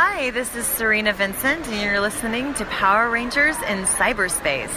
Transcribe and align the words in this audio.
Hi, 0.00 0.30
this 0.30 0.54
is 0.54 0.64
Serena 0.64 1.12
Vincent, 1.12 1.66
and 1.66 1.82
you're 1.82 1.98
listening 1.98 2.54
to 2.54 2.64
Power 2.66 3.10
Rangers 3.10 3.56
in 3.62 3.82
Cyberspace. 3.82 4.70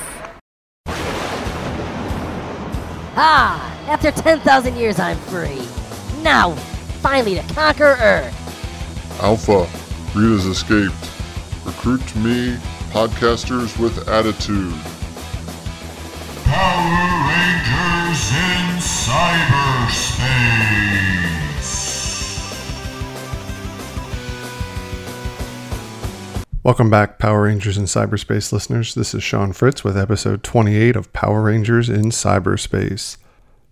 Ah, 3.16 3.86
after 3.88 4.10
10,000 4.10 4.76
years, 4.76 4.98
I'm 4.98 5.20
free. 5.20 5.62
Now, 6.24 6.56
finally, 7.04 7.36
to 7.36 7.44
conquer 7.54 7.96
Earth. 8.02 8.34
Alpha, 9.22 9.68
Rita's 10.16 10.48
escaped. 10.48 10.96
Recruit 11.68 12.16
me, 12.16 12.58
podcasters 12.90 13.78
with 13.78 14.10
attitude. 14.10 14.74
Power 16.46 17.30
Rangers 17.30 18.32
in 18.34 18.80
cyberspace. 18.82 20.22
Welcome 26.64 26.92
back, 26.92 27.18
Power 27.18 27.46
Rangers 27.46 27.76
in 27.76 27.86
Cyberspace 27.86 28.52
listeners. 28.52 28.94
This 28.94 29.16
is 29.16 29.24
Sean 29.24 29.52
Fritz 29.52 29.84
with 29.84 29.98
episode 29.98 30.44
28 30.44 30.96
of 30.96 31.12
Power 31.12 31.42
Rangers 31.42 31.90
in 31.90 32.12
Cyberspace. 32.12 33.18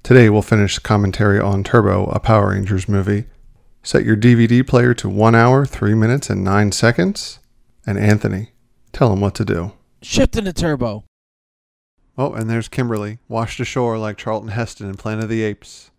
Today 0.02 0.28
we'll 0.28 0.42
finish 0.42 0.80
commentary 0.80 1.40
on 1.40 1.64
Turbo, 1.64 2.08
a 2.08 2.20
Power 2.20 2.50
Rangers 2.50 2.90
movie. 2.90 3.26
Set 3.84 4.06
your 4.06 4.18
DVD 4.18 4.66
player 4.66 4.96
to 4.96 5.08
1 5.08 5.36
hour, 5.36 5.68
3 5.68 5.94
minutes, 5.94 6.32
and 6.32 6.44
9 6.44 6.72
seconds. 6.72 7.38
And 7.86 8.00
Anthony, 8.00 8.54
tell 8.92 9.14
him 9.14 9.22
what 9.22 9.36
to 9.36 9.46
do. 9.46 9.74
Shift 10.02 10.36
into 10.36 10.52
turbo. 10.52 11.04
Oh, 12.18 12.34
and 12.34 12.50
there's 12.50 12.70
Kimberly, 12.70 13.20
washed 13.28 13.60
ashore 13.60 14.00
like 14.00 14.18
Charlton 14.18 14.50
Heston 14.50 14.90
in 14.90 14.96
Planet 14.96 15.26
of 15.26 15.30
the 15.30 15.44
Apes. 15.44 15.92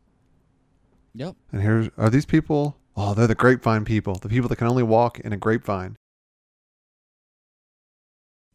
Yep. 1.14 1.36
And 1.52 1.62
here's 1.62 1.88
are 1.96 2.10
these 2.10 2.26
people? 2.26 2.78
Oh, 2.96 3.14
they're 3.14 3.28
the 3.28 3.36
grapevine 3.36 3.84
people, 3.84 4.16
the 4.16 4.28
people 4.28 4.48
that 4.48 4.56
can 4.56 4.66
only 4.66 4.82
walk 4.82 5.20
in 5.20 5.32
a 5.32 5.36
grapevine. 5.36 5.96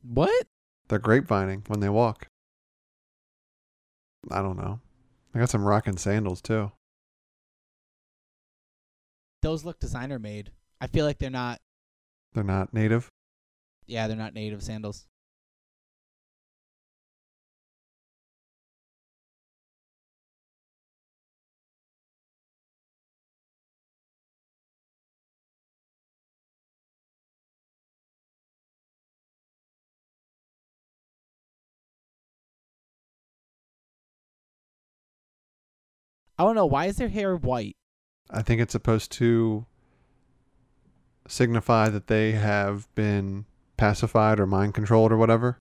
What? 0.08 0.48
They're 0.88 0.99
grapevining 0.99 1.63
when 1.68 1.79
they 1.79 1.90
walk. 1.90 2.27
I 4.29 4.41
don't 4.41 4.57
know. 4.57 4.79
I 5.34 5.40
got 5.40 5.49
some 5.49 5.66
rocking 5.66 5.98
sandals 5.98 6.41
too. 6.41 6.71
Those 9.41 9.66
look 9.66 9.79
designer 9.79 10.20
made. 10.20 10.52
I 10.79 10.88
feel 10.88 11.05
like 11.05 11.20
they're 11.20 11.29
not. 11.29 11.60
They're 12.34 12.44
not 12.44 12.74
native. 12.74 13.10
Yeah, 13.88 14.07
they're 14.07 14.18
not 14.18 14.34
native 14.34 14.63
sandals. 14.63 15.05
I 36.38 36.44
don't 36.44 36.55
know. 36.55 36.66
Why 36.66 36.86
is 36.86 36.98
their 36.98 37.10
hair 37.10 37.36
white? 37.36 37.76
I 38.30 38.41
think 38.41 38.62
it's 38.62 38.72
supposed 38.74 39.12
to 39.14 39.66
signify 41.28 41.90
that 41.90 42.08
they 42.08 42.34
have 42.34 42.94
been 42.96 43.46
pacified 43.78 44.40
or 44.40 44.46
mind 44.46 44.74
controlled 44.74 45.12
or 45.12 45.18
whatever. 45.18 45.58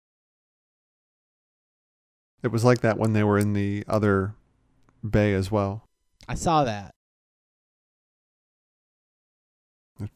It 2.42 2.48
was 2.48 2.64
like 2.64 2.80
that 2.80 2.98
when 2.98 3.12
they 3.12 3.24
were 3.24 3.38
in 3.38 3.54
the 3.54 3.84
other 3.88 4.34
bay 5.08 5.32
as 5.32 5.50
well. 5.50 5.84
I 6.28 6.34
saw 6.34 6.64
that. 6.64 6.90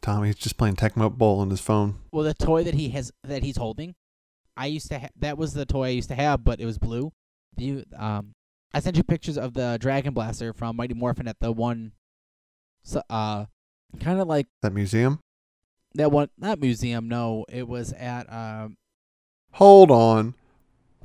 Tommy's 0.03 0.35
just 0.35 0.57
playing 0.59 0.77
Tecmo 0.77 1.11
Bowl 1.11 1.41
on 1.41 1.51
his 1.51 1.61
phone. 1.61 2.01
Well, 2.13 2.25
the 2.25 2.35
toy 2.35 2.65
that 2.65 2.75
he 2.75 2.91
has 2.91 3.13
that 3.23 3.43
he's 3.45 3.57
holding, 3.57 3.95
I 4.57 4.67
used 4.67 4.89
to 4.89 4.99
ha- 4.99 5.09
that 5.21 5.39
was 5.39 5.55
the 5.55 5.65
toy 5.65 5.85
I 5.87 5.91
used 5.91 6.09
to 6.09 6.17
have, 6.17 6.45
but 6.45 6.61
it 6.61 6.67
was 6.67 6.79
blue. 6.79 7.13
You 7.57 7.85
um, 7.97 8.35
I 8.75 8.81
sent 8.81 8.97
you 8.97 9.03
pictures 9.03 9.39
of 9.39 9.55
the 9.55 9.79
Dragon 9.81 10.13
Blaster 10.15 10.53
from 10.53 10.77
Mighty 10.77 10.95
Morphin 10.95 11.27
at 11.29 11.41
the 11.41 11.51
one, 11.53 11.93
uh, 13.11 13.47
kind 14.01 14.21
of 14.21 14.29
like 14.29 14.47
That 14.63 14.73
museum? 14.73 15.21
that 15.95 16.13
one 16.13 16.29
not 16.39 16.61
museum. 16.61 17.09
No, 17.09 17.45
it 17.49 17.67
was 17.67 17.93
at 17.95 18.31
um. 18.33 18.77
Hold 19.53 19.91
on. 19.91 20.35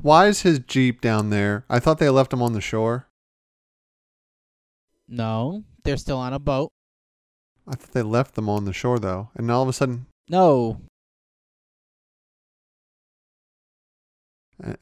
Why 0.02 0.28
is 0.28 0.42
his 0.42 0.60
Jeep 0.60 1.00
down 1.00 1.30
there? 1.30 1.64
I 1.70 1.80
thought 1.80 2.00
they 2.00 2.10
left 2.10 2.34
him 2.34 2.42
on 2.42 2.52
the 2.54 2.60
shore. 2.62 3.08
No, 5.08 5.64
they're 5.84 5.98
still 5.98 6.18
on 6.18 6.34
a 6.34 6.40
boat. 6.40 6.72
I 7.68 7.76
thought 7.76 7.94
they 7.94 8.02
left 8.02 8.36
them 8.36 8.50
on 8.50 8.66
the 8.66 8.74
shore 8.74 9.00
though. 9.00 9.30
And 9.36 9.50
all 9.50 9.64
of 9.64 9.70
a 9.70 9.74
sudden 9.74 10.08
No, 10.30 10.82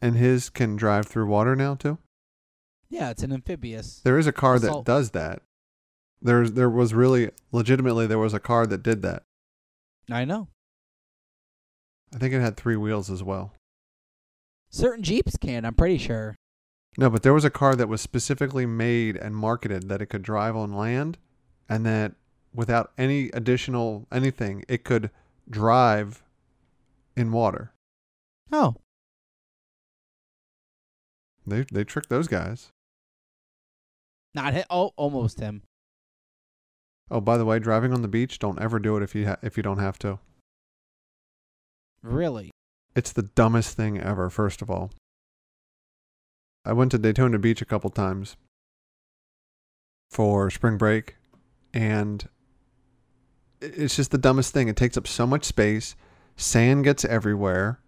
and 0.02 0.16
his 0.16 0.50
can 0.50 0.76
drive 0.76 1.06
through 1.08 1.28
water 1.28 1.56
now 1.56 1.76
too? 1.76 1.98
Yeah, 2.92 3.10
it's 3.10 3.24
an 3.24 3.32
amphibious. 3.34 4.02
There 4.04 4.20
is 4.20 4.28
a 4.28 4.32
car 4.32 4.60
that 4.60 4.84
does 4.86 5.12
that. 5.12 5.42
There's 6.22 6.52
there 6.52 6.70
was 6.70 6.94
really 6.94 7.32
legitimately 7.52 8.06
there 8.06 8.20
was 8.20 8.34
a 8.36 8.40
car 8.40 8.68
that 8.68 8.84
did 8.84 9.02
that. 9.02 9.24
I 10.12 10.26
know. 10.26 10.50
I 12.14 12.18
think 12.18 12.34
it 12.34 12.42
had 12.42 12.58
three 12.58 12.76
wheels 12.76 13.10
as 13.10 13.24
well. 13.24 13.54
Certain 14.70 15.04
Jeeps 15.04 15.38
can. 15.38 15.66
I'm 15.66 15.74
pretty 15.74 15.98
sure. 15.98 16.36
No, 16.98 17.10
but 17.10 17.24
there 17.24 17.34
was 17.34 17.46
a 17.46 17.50
car 17.50 17.74
that 17.76 17.88
was 17.88 18.02
specifically 18.02 18.66
made 18.66 19.16
and 19.16 19.36
marketed 19.36 19.88
that 19.88 20.02
it 20.02 20.08
could 20.08 20.22
drive 20.22 20.56
on 20.58 20.74
land 20.74 21.18
and 21.70 21.86
that 21.86 22.14
without 22.54 22.92
any 22.98 23.30
additional 23.30 24.06
anything, 24.12 24.66
it 24.68 24.84
could 24.84 25.10
drive 25.50 26.22
in 27.16 27.32
water. 27.32 27.72
Oh, 28.52 28.76
They 31.48 31.66
they 31.72 31.86
tricked 31.86 32.10
those 32.10 32.28
guys. 32.28 32.68
Not 34.34 34.54
him. 34.54 34.66
Oh, 34.70 34.92
almost 34.96 35.40
him. 35.40 35.64
Oh, 37.10 37.20
by 37.20 37.38
the 37.38 37.46
way, 37.46 37.60
driving 37.60 37.94
on 37.94 38.02
the 38.02 38.08
beach, 38.08 38.40
don't 38.40 38.62
ever 38.62 38.80
do 38.80 38.96
it 38.98 39.04
if 39.04 39.14
you 39.14 39.28
ha- 39.28 39.38
if 39.42 39.58
you 39.58 39.64
don't 39.64 39.80
have 39.80 40.00
to. 40.00 40.20
Really? 42.02 42.52
It's 42.96 43.12
the 43.12 43.24
dumbest 43.24 43.76
thing 43.76 44.00
ever, 44.00 44.30
first 44.30 44.62
of 44.62 44.70
all. 44.70 44.92
I 46.66 46.74
went 46.74 46.92
to 46.92 46.98
Daytona 46.98 47.40
Beach 47.40 47.62
a 47.62 47.66
couple 47.66 47.90
times 47.90 48.38
for 50.10 50.50
spring 50.50 50.78
break, 50.78 51.16
and 51.74 52.28
it's 53.62 53.96
just 53.96 54.12
the 54.12 54.18
dumbest 54.18 54.54
thing. 54.54 54.68
It 54.68 54.76
takes 54.76 54.98
up 54.98 55.08
so 55.08 55.26
much 55.26 55.46
space. 55.46 55.96
Sand 56.36 56.84
gets 56.84 57.06
everywhere 57.06 57.80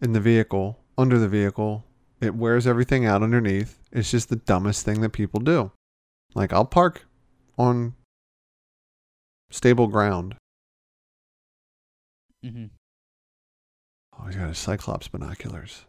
in 0.00 0.12
the 0.12 0.20
vehicle, 0.20 0.78
under 0.96 1.18
the 1.18 1.28
vehicle. 1.28 1.84
It 2.20 2.34
wears 2.34 2.66
everything 2.66 3.04
out 3.06 3.22
underneath. 3.22 3.78
It's 3.92 4.10
just 4.10 4.28
the 4.28 4.36
dumbest 4.36 4.84
thing 4.84 5.00
that 5.02 5.10
people 5.10 5.40
do. 5.40 5.70
Like, 6.34 6.52
I'll 6.52 6.64
park 6.64 7.06
on 7.58 7.94
stable 9.50 9.88
ground. 9.88 10.36
Mm-hmm. 12.44 12.66
Oh, 14.18 14.26
he's 14.26 14.36
got 14.36 14.48
his 14.48 14.58
Cyclops 14.58 15.08
binoculars. 15.08 15.84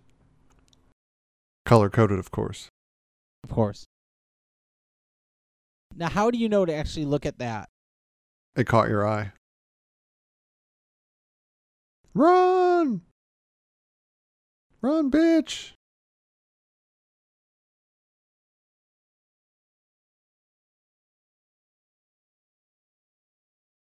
Color 1.66 1.90
coded, 1.90 2.20
of 2.20 2.32
course. 2.32 2.70
Of 3.44 3.52
course. 3.52 3.86
Now, 5.96 6.10
how 6.10 6.32
do 6.32 6.38
you 6.38 6.50
know 6.50 6.66
to 6.66 6.74
actually 6.74 7.06
look 7.06 7.26
at 7.26 7.40
that? 7.40 7.70
It 8.56 8.66
caught 8.66 8.90
your 8.90 9.08
eye. 9.08 9.34
Run! 12.14 13.02
Run, 14.82 15.12
bitch! 15.12 15.74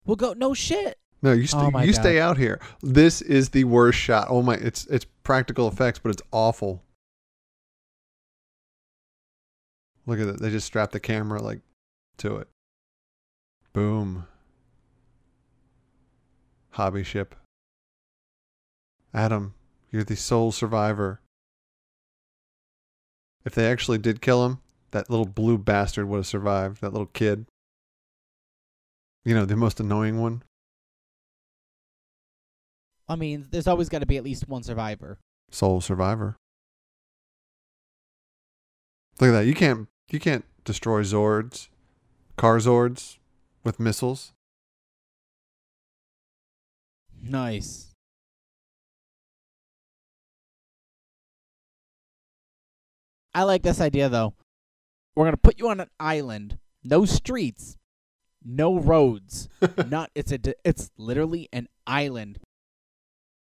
We'll 0.07 0.17
go. 0.17 0.33
No 0.35 0.55
shit. 0.55 0.99
No, 1.23 1.33
you, 1.33 1.47
st- 1.47 1.75
Oh 1.75 1.81
you 1.81 1.93
God. 1.93 2.01
stay 2.01 2.21
out 2.21 2.39
here. 2.39 2.61
This 2.83 3.21
is 3.23 3.51
the 3.51 3.65
worst 3.65 3.99
shot. 3.99 4.29
Oh 4.31 4.43
my! 4.43 4.55
It's 4.55 4.87
it's 4.87 5.07
practical 5.25 5.67
effects, 5.69 5.99
but 5.99 6.11
it's 6.11 6.23
awful. 6.33 6.83
Look 10.07 10.21
at 10.21 10.27
that. 10.27 10.41
They 10.41 10.51
just 10.51 10.67
strapped 10.67 10.93
the 10.93 11.01
camera 11.01 11.43
like 11.43 11.61
to 12.19 12.37
it. 12.37 12.49
Boom. 13.73 14.27
Hobby 16.71 17.03
ship. 17.03 17.35
Adam, 19.13 19.55
you're 19.91 20.05
the 20.05 20.15
sole 20.17 20.53
survivor. 20.53 21.21
If 23.45 23.55
they 23.55 23.71
actually 23.71 23.99
did 23.99 24.21
kill 24.21 24.45
him, 24.45 24.59
that 24.91 25.09
little 25.09 25.27
blue 25.27 25.57
bastard 25.59 26.09
would 26.09 26.19
have 26.19 26.27
survived. 26.27 26.81
That 26.83 26.93
little 26.93 27.07
kid. 27.07 27.47
You 29.27 29.35
know, 29.35 29.45
the 29.45 29.57
most 29.57 29.81
annoying 29.81 30.21
one. 30.21 30.45
I 33.09 33.17
mean, 33.17 33.49
there's 33.51 33.67
always 33.67 33.89
got 33.89 33.99
to 33.99 34.07
be 34.07 34.17
at 34.17 34.23
least 34.23 34.49
one 34.49 34.63
survivor. 34.63 35.19
Sole 35.51 35.81
survivor. 35.81 36.37
Look 39.21 39.31
at 39.31 39.33
that. 39.33 39.47
You 39.47 39.55
can't 39.55 39.89
you 40.11 40.21
can't 40.21 40.45
destroy 40.65 41.03
Zords, 41.03 41.67
car 42.37 42.59
Zords 42.59 43.19
with 43.65 43.81
missiles. 43.81 44.33
Nice. 47.21 47.89
I 53.35 53.43
like 53.43 53.65
this 53.65 53.81
idea 53.81 54.09
though. 54.09 54.35
We're 55.17 55.25
gonna 55.25 55.37
put 55.37 55.59
you 55.59 55.69
on 55.69 55.81
an 55.81 55.91
island, 55.99 56.59
no 56.85 57.05
streets, 57.05 57.77
no 58.47 58.79
roads. 58.79 59.49
Not 59.89 60.11
it's 60.15 60.33
a 60.33 60.39
it's 60.65 60.91
literally 60.97 61.49
an 61.53 61.69
island. 61.87 62.39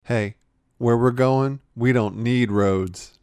Hey, 0.05 0.37
where 0.79 0.97
we're 0.97 1.11
going, 1.11 1.61
we 1.77 1.93
don't 1.93 2.17
need 2.17 2.50
roads. 2.50 3.19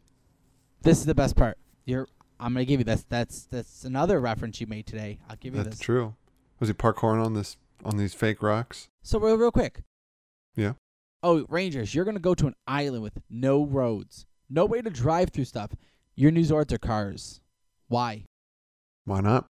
This 0.82 0.98
is 0.98 1.06
the 1.06 1.14
best 1.14 1.36
part. 1.36 1.58
You're 1.84 2.08
I'm 2.40 2.54
gonna 2.54 2.64
give 2.64 2.80
you 2.80 2.84
this. 2.84 3.04
That's 3.08 3.44
that's 3.44 3.84
another 3.84 4.20
reference 4.20 4.60
you 4.60 4.66
made 4.66 4.86
today. 4.86 5.18
I'll 5.28 5.36
give 5.36 5.54
you 5.54 5.58
That's 5.58 5.76
this. 5.76 5.78
That's 5.78 5.84
true. 5.84 6.14
Was 6.58 6.68
he 6.68 6.74
parkouring 6.74 7.24
on 7.24 7.34
this 7.34 7.56
on 7.84 7.96
these 7.96 8.14
fake 8.14 8.42
rocks? 8.42 8.88
So 9.02 9.18
real 9.18 9.36
real 9.36 9.52
quick. 9.52 9.82
Yeah. 10.54 10.72
Oh, 11.22 11.44
Rangers, 11.48 11.94
you're 11.94 12.04
gonna 12.04 12.18
go 12.18 12.34
to 12.34 12.46
an 12.46 12.54
island 12.66 13.02
with 13.02 13.18
no 13.28 13.64
roads, 13.64 14.26
no 14.48 14.64
way 14.64 14.80
to 14.80 14.90
drive 14.90 15.30
through 15.30 15.44
stuff. 15.44 15.72
Your 16.14 16.30
new 16.30 16.40
resorts 16.40 16.72
are 16.72 16.78
cars. 16.78 17.40
Why? 17.88 18.24
Why 19.04 19.20
not? 19.20 19.46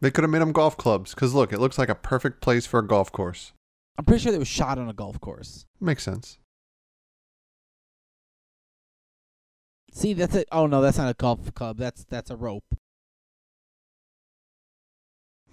They 0.00 0.10
could 0.10 0.24
have 0.24 0.30
made 0.30 0.40
them 0.42 0.52
golf 0.52 0.76
clubs. 0.76 1.14
Cause 1.14 1.34
look, 1.34 1.52
it 1.52 1.60
looks 1.60 1.78
like 1.78 1.88
a 1.88 1.94
perfect 1.94 2.40
place 2.40 2.66
for 2.66 2.80
a 2.80 2.86
golf 2.86 3.10
course. 3.10 3.52
I'm 3.98 4.04
pretty 4.04 4.22
sure 4.22 4.32
they 4.32 4.38
was 4.38 4.48
shot 4.48 4.78
on 4.78 4.88
a 4.88 4.92
golf 4.92 5.20
course. 5.20 5.64
Makes 5.80 6.02
sense. 6.02 6.38
See, 9.92 10.12
that's 10.12 10.34
it. 10.34 10.46
Oh 10.52 10.66
no, 10.66 10.82
that's 10.82 10.98
not 10.98 11.08
a 11.08 11.14
golf 11.14 11.54
club. 11.54 11.78
That's 11.78 12.04
that's 12.04 12.30
a 12.30 12.36
rope. 12.36 12.76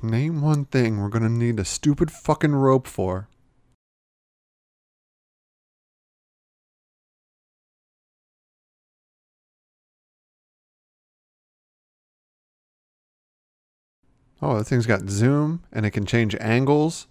Name 0.01 0.41
one 0.41 0.65
thing 0.65 0.99
we're 0.99 1.07
gonna 1.07 1.29
need 1.29 1.61
a 1.61 1.65
stupid 1.65 2.11
fucking 2.11 2.53
rope 2.53 2.87
for. 2.87 3.29
Oh, 14.45 14.57
that 14.57 14.65
thing's 14.65 14.85
got 14.85 15.09
zoom 15.09 15.63
and 15.71 15.85
it 15.85 15.91
can 15.91 16.05
change 16.05 16.35
angles 16.41 17.07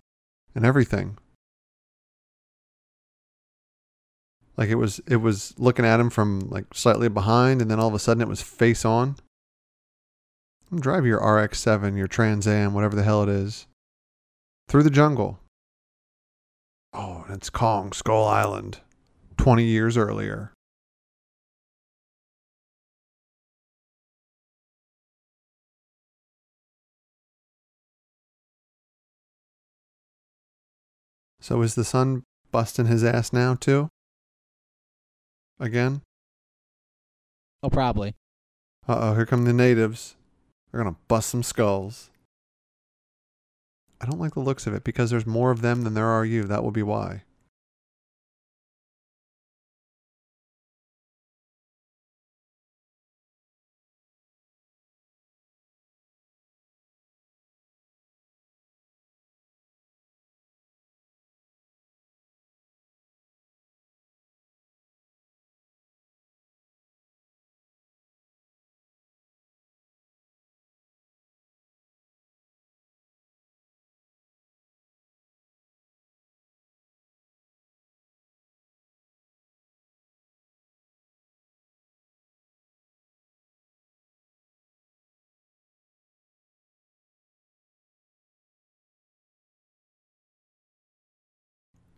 and 0.54 0.66
everything. 0.66 1.16
Like 4.58 4.68
it 4.68 4.74
was 4.74 5.00
it 5.08 5.16
was 5.16 5.54
looking 5.56 5.86
at 5.86 5.98
him 5.98 6.10
from 6.10 6.50
like 6.50 6.66
slightly 6.74 7.08
behind 7.08 7.62
and 7.62 7.70
then 7.70 7.80
all 7.80 7.88
of 7.88 7.94
a 7.94 7.98
sudden 7.98 8.20
it 8.20 8.28
was 8.28 8.42
face 8.42 8.84
on. 8.84 9.16
Drive 10.78 11.06
your 11.06 11.20
RX-7, 11.20 11.96
your 11.96 12.06
Trans 12.06 12.46
Am, 12.46 12.74
whatever 12.74 12.96
the 12.96 13.02
hell 13.02 13.22
it 13.22 13.30
is, 13.30 13.66
through 14.68 14.82
the 14.82 14.90
jungle. 14.90 15.40
Oh, 16.92 17.24
and 17.26 17.34
it's 17.34 17.48
Kong 17.48 17.92
Skull 17.92 18.26
Island, 18.26 18.80
20 19.38 19.64
years 19.64 19.96
earlier. 19.96 20.52
So 31.42 31.60
is 31.62 31.74
the 31.74 31.84
sun 31.84 32.22
busting 32.52 32.86
his 32.86 33.02
ass 33.02 33.32
now 33.32 33.56
too? 33.56 33.88
Again? 35.58 36.02
Oh, 37.64 37.68
probably. 37.68 38.14
Uh 38.88 38.98
oh, 39.00 39.14
here 39.14 39.26
come 39.26 39.44
the 39.44 39.52
natives. 39.52 40.14
They're 40.70 40.82
gonna 40.82 40.96
bust 41.08 41.30
some 41.30 41.42
skulls. 41.42 42.10
I 44.00 44.06
don't 44.06 44.20
like 44.20 44.34
the 44.34 44.40
looks 44.40 44.68
of 44.68 44.74
it 44.74 44.84
because 44.84 45.10
there's 45.10 45.26
more 45.26 45.50
of 45.50 45.62
them 45.62 45.82
than 45.82 45.94
there 45.94 46.06
are 46.06 46.24
you. 46.24 46.44
That 46.44 46.62
will 46.62 46.70
be 46.70 46.82
why. 46.84 47.24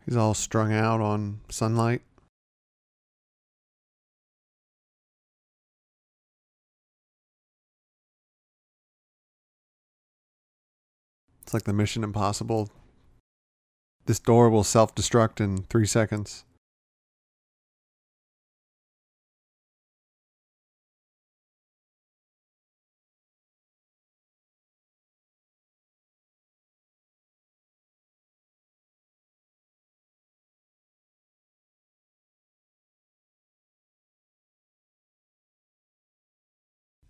He's 0.05 0.15
all 0.15 0.35
strung 0.35 0.71
out 0.71 1.01
on 1.01 1.41
sunlight. 1.49 2.03
It's 11.41 11.53
like 11.53 11.63
the 11.63 11.73
Mission 11.73 12.03
Impossible. 12.03 12.69
This 14.05 14.19
door 14.19 14.51
will 14.51 14.63
self 14.63 14.93
destruct 14.93 15.41
in 15.41 15.63
three 15.63 15.87
seconds. 15.87 16.45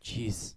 Jeez. 0.06 0.54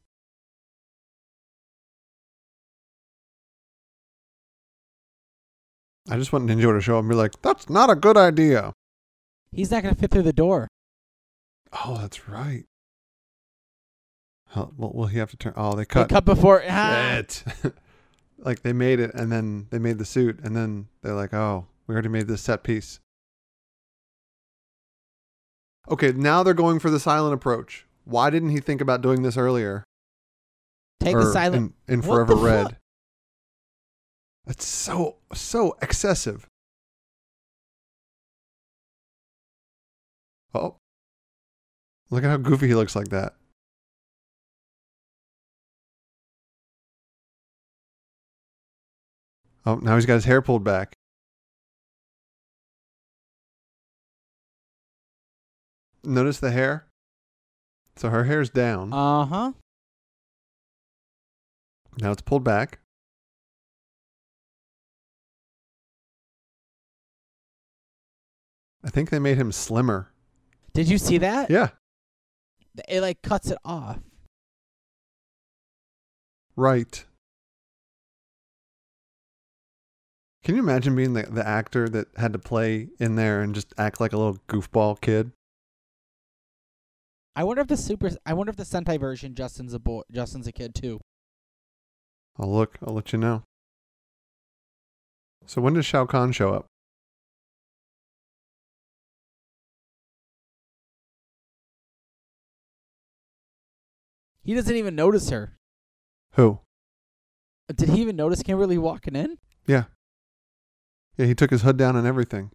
I 6.11 6.17
just 6.17 6.33
want 6.33 6.47
Ninja 6.47 6.73
to 6.75 6.81
show 6.81 6.97
up 6.97 7.01
and 7.03 7.09
be 7.11 7.15
like, 7.15 7.41
that's 7.43 7.69
not 7.69 7.91
a 7.91 7.95
good 7.95 8.17
idea. 8.17 8.73
He's 9.53 9.71
not 9.71 9.83
gonna 9.83 9.95
fit 9.95 10.11
through 10.11 10.23
the 10.23 10.33
door. 10.33 10.69
Oh, 11.85 11.99
that's 11.99 12.29
right. 12.29 12.65
How, 14.49 14.73
well, 14.77 14.93
will 14.95 15.07
he 15.07 15.19
have 15.19 15.31
to 15.31 15.37
turn? 15.37 15.53
Oh, 15.57 15.73
they 15.73 15.83
They 15.83 15.87
cut. 15.87 16.09
cut 16.09 16.25
before. 16.25 16.63
Ah. 16.67 17.23
like 18.39 18.63
they 18.63 18.73
made 18.73 19.01
it 19.01 19.13
and 19.15 19.31
then 19.31 19.67
they 19.71 19.79
made 19.79 19.99
the 19.99 20.07
suit 20.07 20.41
and 20.43 20.57
then 20.57 20.89
they're 21.03 21.15
like, 21.15 21.35
oh, 21.35 21.67
we 21.87 21.95
already 21.95 22.09
made 22.09 22.29
this 22.29 22.41
set 22.41 22.63
piece. 22.63 23.01
Okay, 25.91 26.13
now 26.13 26.43
they're 26.43 26.55
going 26.55 26.79
for 26.79 26.91
the 26.91 27.01
silent 27.01 27.35
approach. 27.35 27.87
Why 28.09 28.31
didn't 28.31 28.51
he 28.51 28.61
think 28.61 28.81
about 28.81 29.03
doing 29.03 29.21
this 29.21 29.37
earlier? 29.37 29.85
Take 30.99 31.15
Or 31.15 31.25
the 31.27 31.33
silent. 31.33 31.75
in, 31.87 31.95
in 31.97 32.01
Forever 32.03 32.35
Red. 32.37 32.67
fuck? 32.69 32.75
That's 34.47 34.65
so 34.67 35.17
so 35.35 35.77
excessive. 35.83 36.47
Oh, 40.55 40.77
look 42.09 42.25
at 42.25 42.31
how 42.31 42.39
goofy 42.39 42.69
he 42.69 42.75
looks 42.75 42.97
like 42.97 43.09
that. 43.09 43.35
Oh, 49.67 49.75
now 49.77 49.97
he's 49.97 50.07
got 50.07 50.15
his 50.15 50.25
hair 50.25 50.41
pulled 50.41 50.65
back. 50.65 50.95
Notice 56.05 56.41
the 56.41 56.51
hair? 56.51 56.87
So 57.99 58.11
her 58.11 58.25
hair's 58.25 58.49
down. 58.49 58.93
Uh 58.93 59.25
huh. 59.27 59.53
now 62.01 62.13
it's 62.13 62.23
pulled 62.23 62.45
back. 62.45 62.79
I 68.85 68.91
think 68.91 69.11
they 69.11 69.19
made 69.19 69.37
him 69.37 69.51
slimmer. 69.53 70.13
Did 70.73 70.89
you 70.89 70.99
see 70.99 71.19
that? 71.19 71.51
Yeah, 71.51 71.71
It 72.89 73.01
like 73.01 73.21
cuts 73.23 73.51
it 73.51 73.59
off. 73.65 73.99
right. 76.57 77.05
Can 80.45 80.55
you 80.55 80.63
imagine 80.63 80.97
being 80.97 81.13
the, 81.13 81.25
the 81.25 81.47
actor 81.47 81.89
that 81.91 82.07
had 82.17 82.33
to 82.33 82.39
play 82.39 82.89
in 82.99 83.17
there 83.17 83.43
and 83.43 83.55
just 83.55 83.75
act 83.77 84.01
like 84.01 84.13
a 84.13 84.17
little 84.17 84.39
goofball 84.49 84.99
kid? 85.01 85.33
I 87.39 87.45
wonder 87.45 87.63
if 87.63 87.69
the 87.69 87.77
super. 87.77 88.11
I 88.27 88.35
wonder 88.35 88.51
if 88.51 88.57
the 88.57 88.65
Sentai 88.65 88.99
version 88.99 89.37
Justin's 89.37 89.73
a 89.73 89.79
boy. 89.79 90.03
Justin's 90.11 90.49
a 90.49 90.53
kid 90.53 90.75
too. 90.75 91.01
I'll 92.37 92.53
look. 92.53 92.79
I'll 92.85 92.95
let 92.95 93.13
you 93.13 93.19
know. 93.21 93.45
So 95.47 95.63
when 95.63 95.75
does 95.75 95.87
Shao 95.87 96.05
Kahn 96.05 96.33
show 96.33 96.53
up? 96.53 96.67
He 104.43 104.53
doesn't 104.53 104.75
even 104.75 104.97
notice 104.97 105.31
her. 105.31 105.59
Who? 106.33 106.59
Did 107.73 107.91
he 107.91 108.01
even 108.01 108.17
notice 108.17 108.43
Kimberly 108.43 108.79
walking 108.79 109.15
in? 109.15 109.37
Yeah. 109.65 109.85
Yeah, 111.17 111.27
he 111.27 111.37
took 111.37 111.51
his 111.51 111.63
hood 111.63 111.77
down 111.77 111.95
and 111.95 112.05
everything. 112.05 112.51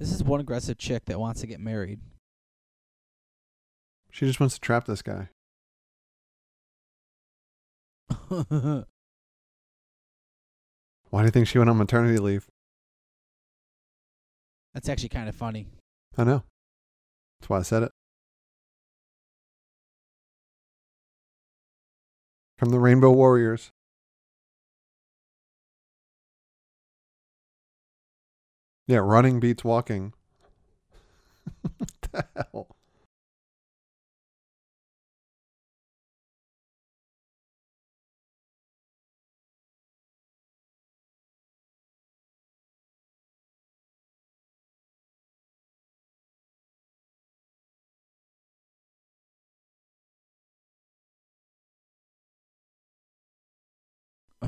This 0.00 0.12
is 0.12 0.24
one 0.24 0.40
aggressive 0.40 0.78
chick 0.78 1.04
that 1.04 1.20
wants 1.20 1.42
to 1.42 1.46
get 1.46 1.60
married. 1.60 2.00
She 4.10 4.24
just 4.24 4.40
wants 4.40 4.54
to 4.54 4.60
trap 4.60 4.86
this 4.86 5.02
guy. 5.02 5.28
Why 11.10 11.20
do 11.20 11.24
you 11.24 11.30
think 11.30 11.48
she 11.48 11.58
went 11.58 11.68
on 11.68 11.76
maternity 11.76 12.16
leave? 12.16 12.48
That's 14.72 14.88
actually 14.88 15.10
kind 15.10 15.28
of 15.28 15.36
funny. 15.36 15.66
I 16.16 16.24
know. 16.24 16.44
That's 17.38 17.50
why 17.50 17.58
I 17.58 17.62
said 17.62 17.82
it. 17.82 17.92
From 22.56 22.70
the 22.70 22.78
Rainbow 22.78 23.10
Warriors. 23.10 23.70
Yeah, 28.86 28.98
running 28.98 29.40
beats 29.40 29.64
walking. 29.64 30.12
what 31.78 31.88
the 32.12 32.24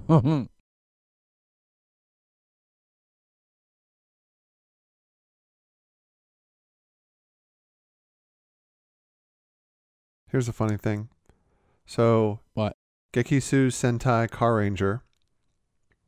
hell? 0.05 0.49
Here's 10.33 10.49
a 10.49 10.53
funny 10.53 10.79
thing. 10.79 11.11
So, 11.85 12.41
What? 12.55 12.75
Gekisou 13.12 13.67
Sentai 13.67 14.31
Car 14.31 14.57
Ranger 14.57 15.03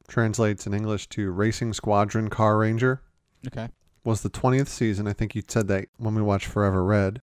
translates 0.09 0.67
in 0.67 0.73
English 0.73 1.09
to 1.11 1.31
Racing 1.31 1.75
Squadron 1.75 2.31
Car 2.31 2.57
Ranger. 2.57 3.03
okay. 3.47 3.69
was 4.03 4.23
the 4.23 4.31
20th 4.31 4.69
season. 4.69 5.07
I 5.07 5.13
think 5.13 5.35
you 5.35 5.43
said 5.47 5.69
that 5.69 5.89
when 5.99 6.15
we 6.15 6.23
watched 6.23 6.47
Forever 6.47 6.83
Red. 6.83 7.21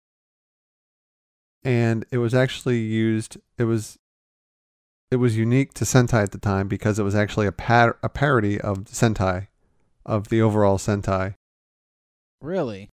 And 1.62 2.04
it 2.10 2.18
was 2.18 2.34
actually 2.34 2.80
used 2.80 3.36
it 3.58 3.64
was 3.64 3.98
it 5.10 5.16
was 5.16 5.36
unique 5.36 5.74
to 5.74 5.84
Sentai 5.84 6.22
at 6.24 6.32
the 6.32 6.38
time 6.38 6.66
because 6.68 6.98
it 6.98 7.02
was 7.04 7.14
actually 7.14 7.46
a 7.46 7.52
par- 7.52 7.98
a 8.02 8.08
parody 8.08 8.60
of 8.60 8.84
Sentai 8.84 9.46
of 10.04 10.28
the 10.28 10.42
overall 10.42 10.78
Sentai. 10.78 11.34
Really? 12.40 12.90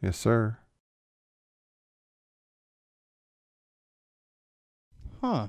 Yes, 0.00 0.16
sir. 0.18 0.58
Huh. 5.26 5.48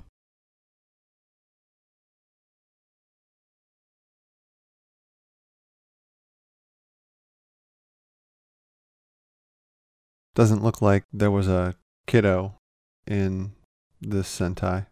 Doesn't 10.34 10.64
look 10.64 10.82
like 10.82 11.04
there 11.14 11.30
was 11.30 11.48
a 11.48 11.76
kiddo 12.08 12.58
in 13.06 13.52
this 14.02 14.28
Sentai. 14.28 14.88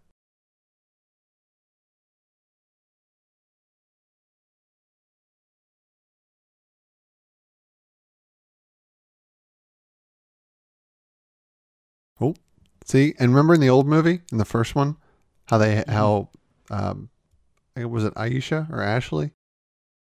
See, 12.86 13.14
and 13.20 13.32
remember 13.32 13.54
in 13.54 13.60
the 13.60 13.70
old 13.70 13.88
movie, 13.88 14.22
in 14.32 14.38
the 14.38 14.46
first 14.46 14.74
one, 14.76 14.96
how 15.48 15.58
they 15.58 15.84
how 15.88 16.30
um, 16.70 17.10
was 17.76 18.06
it 18.06 18.14
Aisha 18.16 18.72
or 18.72 18.82
Ashley 18.82 19.32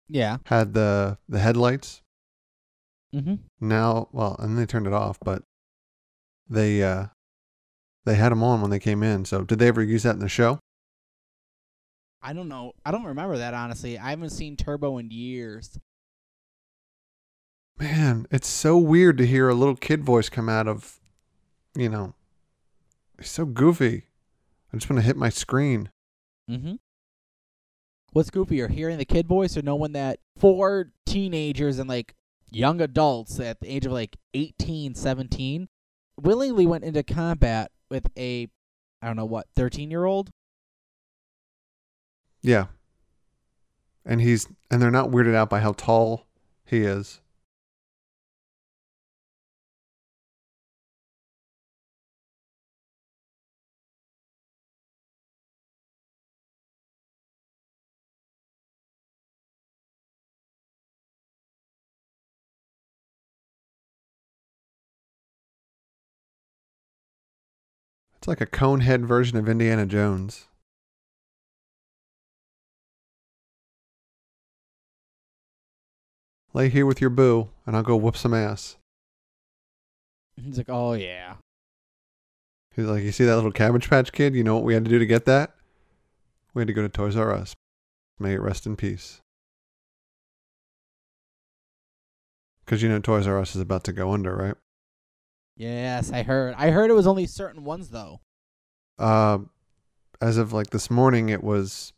Yeah. 0.07 0.37
had 0.45 0.73
the 0.73 1.17
the 1.27 1.39
headlights 1.39 2.01
Mm-hmm. 3.13 3.35
now 3.59 4.07
well 4.11 4.35
and 4.37 4.55
they 4.55 4.67
turned 4.67 4.85
it 4.85 4.93
off 4.93 5.17
but 5.19 5.41
they 6.47 6.83
uh 6.83 7.07
they 8.05 8.13
had 8.13 8.31
them 8.31 8.43
on 8.43 8.61
when 8.61 8.69
they 8.69 8.77
came 8.77 9.01
in 9.01 9.25
so 9.25 9.43
did 9.43 9.57
they 9.57 9.67
ever 9.67 9.81
use 9.81 10.03
that 10.03 10.13
in 10.13 10.19
the 10.19 10.29
show 10.29 10.59
I 12.21 12.33
don't 12.33 12.49
know. 12.49 12.73
I 12.85 12.91
don't 12.91 13.05
remember 13.05 13.37
that 13.39 13.53
honestly. 13.55 13.97
I 13.97 14.09
haven't 14.11 14.29
seen 14.31 14.57
Turbo 14.57 14.97
in 14.99 15.09
years. 15.09 15.79
man 17.79 18.27
it's 18.29 18.47
so 18.47 18.77
weird 18.77 19.17
to 19.17 19.25
hear 19.25 19.49
a 19.49 19.55
little 19.55 19.75
kid 19.75 20.03
voice 20.03 20.29
come 20.29 20.49
out 20.49 20.67
of 20.67 20.99
you 21.75 21.89
know 21.89 22.13
it's 23.19 23.29
so 23.29 23.45
goofy 23.45 24.07
i 24.73 24.77
just 24.77 24.89
want 24.89 24.99
to 24.99 25.05
hit 25.05 25.15
my 25.17 25.29
screen 25.29 25.89
Mm-hmm. 26.49 26.75
What's 28.11 28.31
goofier, 28.31 28.71
hearing 28.71 28.97
the 28.97 29.05
kid 29.05 29.27
voice 29.27 29.55
or 29.55 29.61
knowing 29.61 29.91
that 29.91 30.19
four 30.35 30.91
teenagers 31.05 31.77
and 31.77 31.87
like 31.87 32.15
young 32.49 32.81
adults 32.81 33.39
at 33.39 33.59
the 33.59 33.67
age 33.67 33.85
of 33.85 33.91
like 33.91 34.17
18, 34.33 34.95
17 34.95 35.67
willingly 36.19 36.65
went 36.65 36.83
into 36.83 37.03
combat 37.03 37.69
with 37.91 38.07
a, 38.17 38.47
I 38.99 39.07
don't 39.07 39.15
know 39.15 39.25
what, 39.25 39.45
13 39.55 39.91
year 39.91 40.05
old? 40.05 40.31
yeah 42.41 42.67
and 44.05 44.21
he's 44.21 44.47
and 44.71 44.81
they're 44.81 44.89
not 44.89 45.11
weirded 45.11 45.35
out 45.35 45.49
by 45.49 45.59
how 45.59 45.73
tall 45.73 46.25
he 46.65 46.79
is 46.83 47.19
It's 68.19 68.27
like 68.27 68.41
a 68.41 68.45
conehead 68.45 69.05
version 69.05 69.37
of 69.37 69.47
Indiana 69.47 69.85
Jones. 69.85 70.47
Lay 76.53 76.67
here 76.67 76.85
with 76.85 76.99
your 76.99 77.09
boo, 77.09 77.49
and 77.65 77.77
I'll 77.77 77.83
go 77.83 77.95
whoop 77.95 78.17
some 78.17 78.33
ass. 78.33 78.75
He's 80.35 80.57
like, 80.57 80.67
oh 80.67 80.93
yeah. 80.93 81.35
He's 82.75 82.87
like, 82.87 83.03
you 83.03 83.13
see 83.13 83.23
that 83.23 83.35
little 83.37 83.53
Cabbage 83.53 83.89
Patch 83.89 84.11
Kid? 84.11 84.35
You 84.35 84.43
know 84.43 84.55
what 84.55 84.65
we 84.65 84.73
had 84.73 84.83
to 84.83 84.89
do 84.89 84.99
to 84.99 85.05
get 85.05 85.23
that? 85.23 85.55
We 86.53 86.59
had 86.59 86.67
to 86.67 86.73
go 86.73 86.81
to 86.81 86.89
Toys 86.89 87.15
R 87.15 87.33
Us. 87.33 87.55
May 88.19 88.33
it 88.33 88.41
rest 88.41 88.65
in 88.65 88.75
peace. 88.75 89.21
Because 92.65 92.83
you 92.83 92.89
know 92.89 92.99
Toys 92.99 93.27
R 93.27 93.39
Us 93.39 93.55
is 93.55 93.61
about 93.61 93.85
to 93.85 93.93
go 93.93 94.11
under, 94.11 94.35
right? 94.35 94.55
Yes, 95.59 96.09
I 96.13 96.23
heard. 96.23 96.55
I 96.57 96.69
heard 96.69 96.89
it 96.89 96.93
was 96.93 97.05
only 97.05 97.25
certain 97.25 97.65
ones 97.65 97.89
though. 97.89 98.21
Uh, 98.97 99.39
as 100.21 100.37
of 100.37 100.53
like 100.53 100.69
this 100.69 100.89
morning, 100.89 101.27
it 101.27 101.43
was 101.43 101.91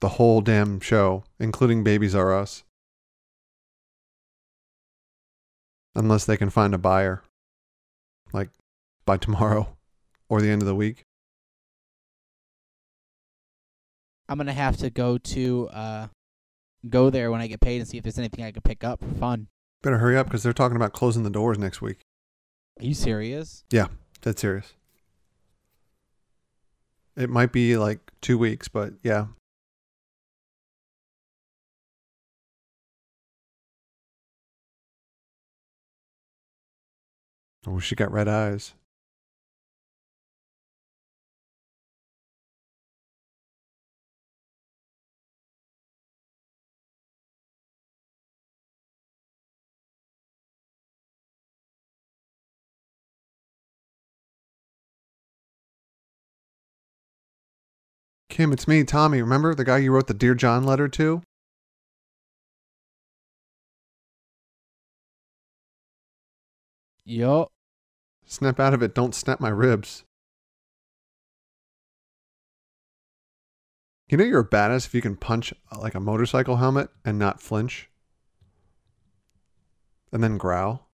the 0.00 0.10
whole 0.10 0.40
damn 0.40 0.78
show, 0.78 1.24
including 1.40 1.82
Babies 1.82 2.14
R 2.14 2.32
Us. 2.32 2.62
Unless 5.96 6.24
they 6.26 6.36
can 6.36 6.50
find 6.50 6.72
a 6.72 6.78
buyer, 6.78 7.24
like 8.32 8.50
by 9.04 9.16
tomorrow 9.16 9.76
or 10.28 10.40
the 10.40 10.48
end 10.48 10.62
of 10.62 10.68
the 10.68 10.76
week. 10.76 11.02
I'm 14.28 14.38
gonna 14.38 14.52
have 14.52 14.76
to 14.78 14.88
go 14.88 15.18
to 15.18 15.68
uh 15.72 16.06
go 16.88 17.10
there 17.10 17.32
when 17.32 17.40
I 17.40 17.48
get 17.48 17.60
paid 17.60 17.80
and 17.80 17.88
see 17.88 17.98
if 17.98 18.04
there's 18.04 18.20
anything 18.20 18.44
I 18.44 18.52
can 18.52 18.62
pick 18.62 18.84
up 18.84 19.00
for 19.00 19.12
fun. 19.16 19.48
Better 19.82 19.98
hurry 19.98 20.16
up 20.16 20.26
because 20.26 20.44
they're 20.44 20.52
talking 20.52 20.76
about 20.76 20.92
closing 20.92 21.24
the 21.24 21.28
doors 21.28 21.58
next 21.58 21.82
week. 21.82 21.98
Are 22.80 22.84
you 22.84 22.94
serious? 22.94 23.64
Yeah, 23.70 23.86
dead 24.20 24.38
serious. 24.38 24.72
It 27.16 27.28
might 27.28 27.52
be 27.52 27.76
like 27.76 28.00
two 28.20 28.38
weeks, 28.38 28.68
but 28.68 28.94
yeah. 29.02 29.26
Oh, 37.66 37.78
she 37.78 37.94
got 37.94 38.10
red 38.10 38.28
eyes. 38.28 38.74
Kim, 58.32 58.50
it's 58.50 58.66
me, 58.66 58.82
Tommy. 58.82 59.20
Remember 59.20 59.54
the 59.54 59.62
guy 59.62 59.76
you 59.76 59.92
wrote 59.92 60.06
the 60.06 60.14
Dear 60.14 60.34
John 60.34 60.64
letter 60.64 60.88
to? 60.88 61.20
Yup. 67.04 67.52
Snap 68.24 68.58
out 68.58 68.72
of 68.72 68.82
it. 68.82 68.94
Don't 68.94 69.14
snap 69.14 69.38
my 69.38 69.50
ribs. 69.50 70.04
You 74.08 74.16
know 74.16 74.24
you're 74.24 74.40
a 74.40 74.48
badass 74.48 74.86
if 74.86 74.94
you 74.94 75.02
can 75.02 75.16
punch 75.16 75.52
uh, 75.70 75.78
like 75.78 75.94
a 75.94 76.00
motorcycle 76.00 76.56
helmet 76.56 76.88
and 77.04 77.18
not 77.18 77.38
flinch? 77.38 77.90
And 80.10 80.24
then 80.24 80.38
growl? 80.38 80.88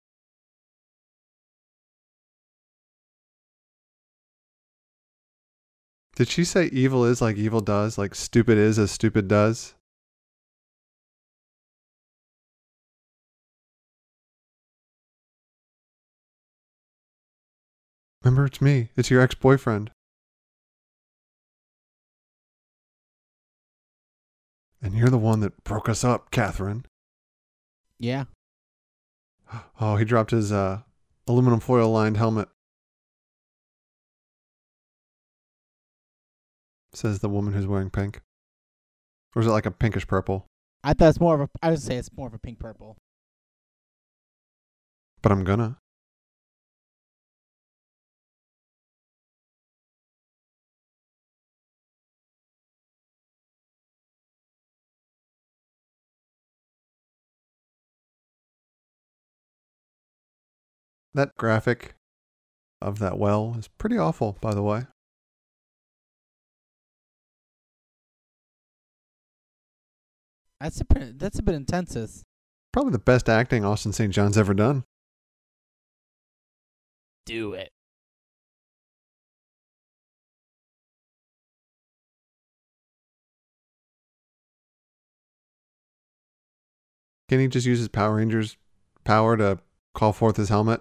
Did 6.15 6.29
she 6.29 6.45
say 6.45 6.67
evil 6.67 7.03
is 7.03 7.21
like 7.21 7.35
evil 7.35 7.59
does, 7.59 7.97
like 7.97 8.15
stupid 8.15 8.57
is 8.57 8.79
as 8.79 8.89
stupid 8.89 9.27
does? 9.27 9.73
Remember, 18.23 18.45
it's 18.45 18.61
me. 18.61 18.89
It's 18.95 19.11
your 19.11 19.21
ex 19.21 19.35
boyfriend. 19.35 19.91
And 24.81 24.95
you're 24.95 25.09
the 25.09 25.17
one 25.17 25.41
that 25.41 25.63
broke 25.63 25.89
us 25.89 26.03
up, 26.03 26.31
Katherine. 26.31 26.85
Yeah. 27.99 28.25
Oh, 29.79 29.97
he 29.97 30.05
dropped 30.05 30.31
his 30.31 30.51
uh, 30.51 30.81
aluminum 31.27 31.59
foil 31.59 31.91
lined 31.91 32.17
helmet. 32.17 32.49
Says 36.95 37.19
the 37.19 37.27
woman 37.27 37.53
who's 37.53 37.67
wearing 37.67 37.89
pink. 37.89 38.21
Or 39.35 39.41
is 39.41 39.47
it 39.47 39.51
like 39.51 39.65
a 39.65 39.71
pinkish 39.71 40.07
purple? 40.07 40.47
I 40.81 40.93
thought 40.93 41.09
it's 41.09 41.19
more 41.19 41.35
of 41.35 41.41
a. 41.41 41.49
I 41.61 41.71
would 41.71 41.81
say 41.81 41.97
it's 41.97 42.09
more 42.15 42.27
of 42.27 42.33
a 42.33 42.39
pink 42.39 42.57
purple. 42.57 42.95
But 45.21 45.33
I'm 45.33 45.43
gonna. 45.43 45.77
That 61.13 61.35
graphic 61.37 61.95
of 62.81 62.99
that 62.99 63.17
well 63.17 63.55
is 63.57 63.67
pretty 63.67 63.97
awful, 63.97 64.37
by 64.39 64.53
the 64.53 64.63
way. 64.63 64.85
That's 70.59 70.81
a 70.81 70.85
bit, 70.85 71.19
that's 71.19 71.39
a 71.39 71.43
bit 71.43 71.55
intense. 71.55 72.23
Probably 72.71 72.91
the 72.91 72.99
best 72.99 73.29
acting 73.29 73.63
Austin 73.63 73.93
St. 73.93 74.13
John's 74.13 74.37
ever 74.37 74.53
done. 74.53 74.83
Do 77.25 77.53
it. 77.53 77.69
Can 87.27 87.39
he 87.39 87.47
just 87.47 87.65
use 87.65 87.79
his 87.79 87.87
Power 87.87 88.15
Rangers 88.15 88.55
power 89.03 89.35
to 89.37 89.59
call 89.95 90.13
forth 90.13 90.37
his 90.37 90.49
helmet? 90.49 90.79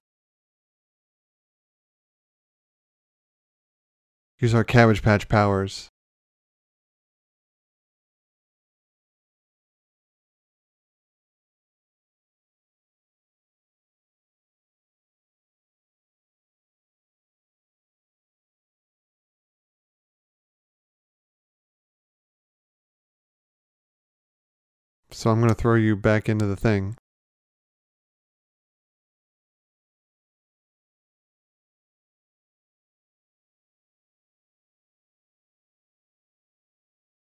Use 4.41 4.53
our 4.53 4.65
Cabbage 4.65 5.03
Patch 5.03 5.29
powers. 5.29 5.89
So 25.15 25.31
I'm 25.31 25.39
going 25.39 25.49
to 25.49 25.55
throw 25.55 25.77
you 25.77 25.95
back 25.95 26.29
into 26.29 26.45
the 26.45 26.57
thing. 26.57 26.97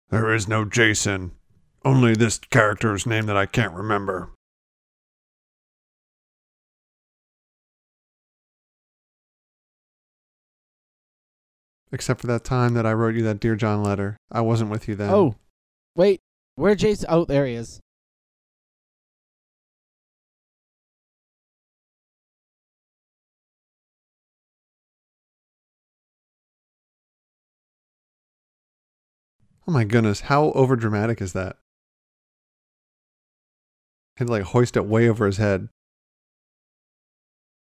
There 0.09 0.33
is 0.33 0.47
no 0.47 0.63
Jason. 0.63 1.31
Only 1.83 2.15
this 2.15 2.39
character's 2.39 3.05
name 3.05 3.25
that 3.25 3.35
I 3.35 3.45
can't 3.45 3.73
remember. 3.73 4.29
Except 11.91 12.21
for 12.21 12.27
that 12.27 12.45
time 12.45 12.73
that 12.75 12.85
I 12.85 12.93
wrote 12.93 13.15
you 13.15 13.23
that 13.23 13.41
Dear 13.41 13.57
John 13.57 13.83
letter. 13.83 14.15
I 14.31 14.39
wasn't 14.39 14.69
with 14.71 14.87
you 14.87 14.95
then. 14.95 15.09
Oh, 15.09 15.35
wait. 15.95 16.21
Where 16.61 16.75
Jason? 16.75 17.07
Oh, 17.09 17.25
there 17.25 17.47
he 17.47 17.55
is. 17.55 17.79
Oh 29.67 29.71
my 29.71 29.85
goodness, 29.85 30.21
how 30.21 30.51
overdramatic 30.51 31.19
is 31.19 31.33
that? 31.33 31.57
Had 34.17 34.27
to 34.27 34.31
like 34.31 34.43
hoist 34.43 34.77
it 34.77 34.85
way 34.85 35.09
over 35.09 35.25
his 35.25 35.37
head. 35.37 35.67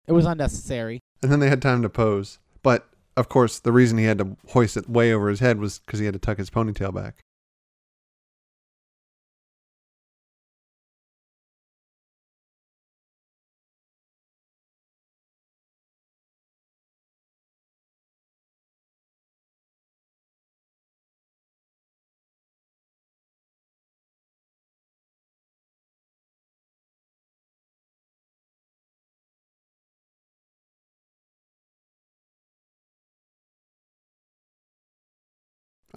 It 0.05 0.11
was 0.11 0.25
unnecessary. 0.25 0.99
And 1.23 1.31
then 1.31 1.39
they 1.39 1.47
had 1.47 1.61
time 1.61 1.81
to 1.83 1.89
pose. 1.89 2.39
But 2.61 2.89
of 3.15 3.29
course, 3.29 3.57
the 3.57 3.71
reason 3.71 3.97
he 3.97 4.03
had 4.03 4.17
to 4.17 4.35
hoist 4.49 4.75
it 4.75 4.89
way 4.89 5.13
over 5.13 5.29
his 5.29 5.39
head 5.39 5.59
was 5.59 5.79
because 5.79 5.99
he 5.99 6.05
had 6.07 6.13
to 6.13 6.19
tuck 6.19 6.39
his 6.39 6.49
ponytail 6.49 6.93
back. 6.93 7.23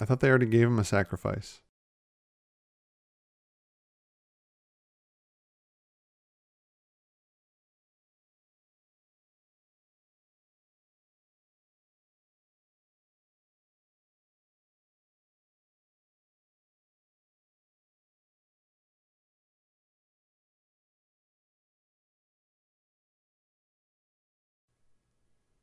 I 0.04 0.06
thought 0.06 0.20
they 0.20 0.28
already 0.28 0.44
gave 0.44 0.66
him 0.66 0.78
a 0.78 0.84
sacrifice. 0.84 1.62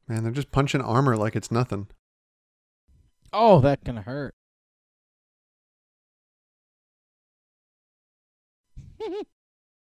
Man, 0.07 0.23
they're 0.23 0.31
just 0.31 0.49
punching 0.51 0.81
armor 0.81 1.15
like 1.15 1.35
it's 1.35 1.51
nothing. 1.51 1.89
Oh, 3.33 3.59
that 3.61 3.83
can 3.85 3.97
hurt. 3.97 4.33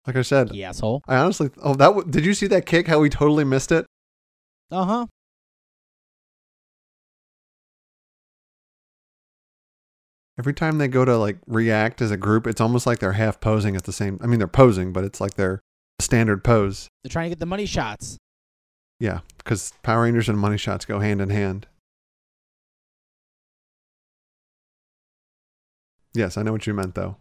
Like 0.06 0.16
I 0.16 0.22
said, 0.22 0.56
You 0.56 0.64
asshole. 0.64 1.02
I 1.08 1.18
honestly, 1.18 1.50
oh, 1.62 1.74
that 1.76 1.88
w- 1.88 2.10
did 2.10 2.26
you 2.26 2.34
see 2.34 2.48
that 2.48 2.66
kick? 2.66 2.88
How 2.88 3.00
we 3.00 3.10
totally 3.10 3.44
missed 3.44 3.72
it. 3.74 3.86
Uh 4.72 4.86
huh. 4.86 5.06
Every 10.40 10.54
time 10.54 10.78
they 10.78 10.88
go 10.88 11.04
to 11.04 11.18
like 11.18 11.38
react 11.48 12.02
as 12.02 12.12
a 12.12 12.18
group, 12.18 12.46
it's 12.48 12.62
almost 12.62 12.86
like 12.86 13.00
they're 13.00 13.14
half 13.14 13.40
posing 13.42 13.76
at 13.76 13.84
the 13.84 13.92
same. 13.92 14.20
I 14.22 14.28
mean, 14.28 14.40
they're 14.40 14.48
posing, 14.48 14.94
but 14.94 15.04
it's 15.04 15.20
like 15.20 15.34
their 15.34 15.60
standard 16.00 16.44
pose. 16.44 16.88
They're 17.04 17.10
trying 17.10 17.26
to 17.26 17.30
get 17.30 17.40
the 17.40 17.46
money 17.48 17.66
shots. 17.66 18.18
Yeah, 19.00 19.20
because 19.40 19.74
Power 19.84 20.04
Rangers 20.04 20.30
and 20.30 20.38
money 20.38 20.58
shots 20.58 20.86
go 20.86 21.00
hand 21.00 21.22
in 21.22 21.30
hand. 21.32 21.68
Yes, 26.14 26.38
I 26.38 26.44
know 26.44 26.52
what 26.52 26.68
you 26.68 26.74
meant 26.74 26.96
though. 26.96 27.18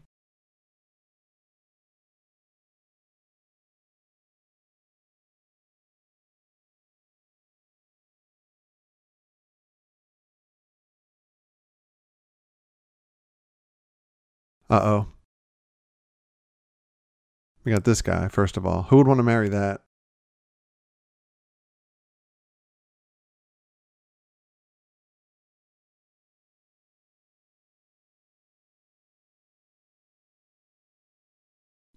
Uh 14.68 14.81
oh. 14.83 15.07
We 17.64 17.72
got 17.72 17.85
this 17.85 18.03
guy, 18.03 18.29
first 18.29 18.57
of 18.57 18.64
all. 18.64 18.85
Who 18.85 18.96
would 18.96 19.09
want 19.09 19.18
to 19.18 19.25
marry 19.25 19.49
that? 19.49 19.83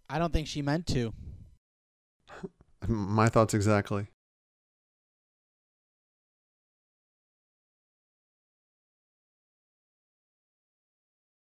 I 0.09 0.17
don't 0.17 0.33
think 0.33 0.47
she 0.47 0.61
meant 0.61 0.87
to. 0.87 1.13
My 2.87 3.29
thoughts 3.29 3.53
exactly. 3.53 4.07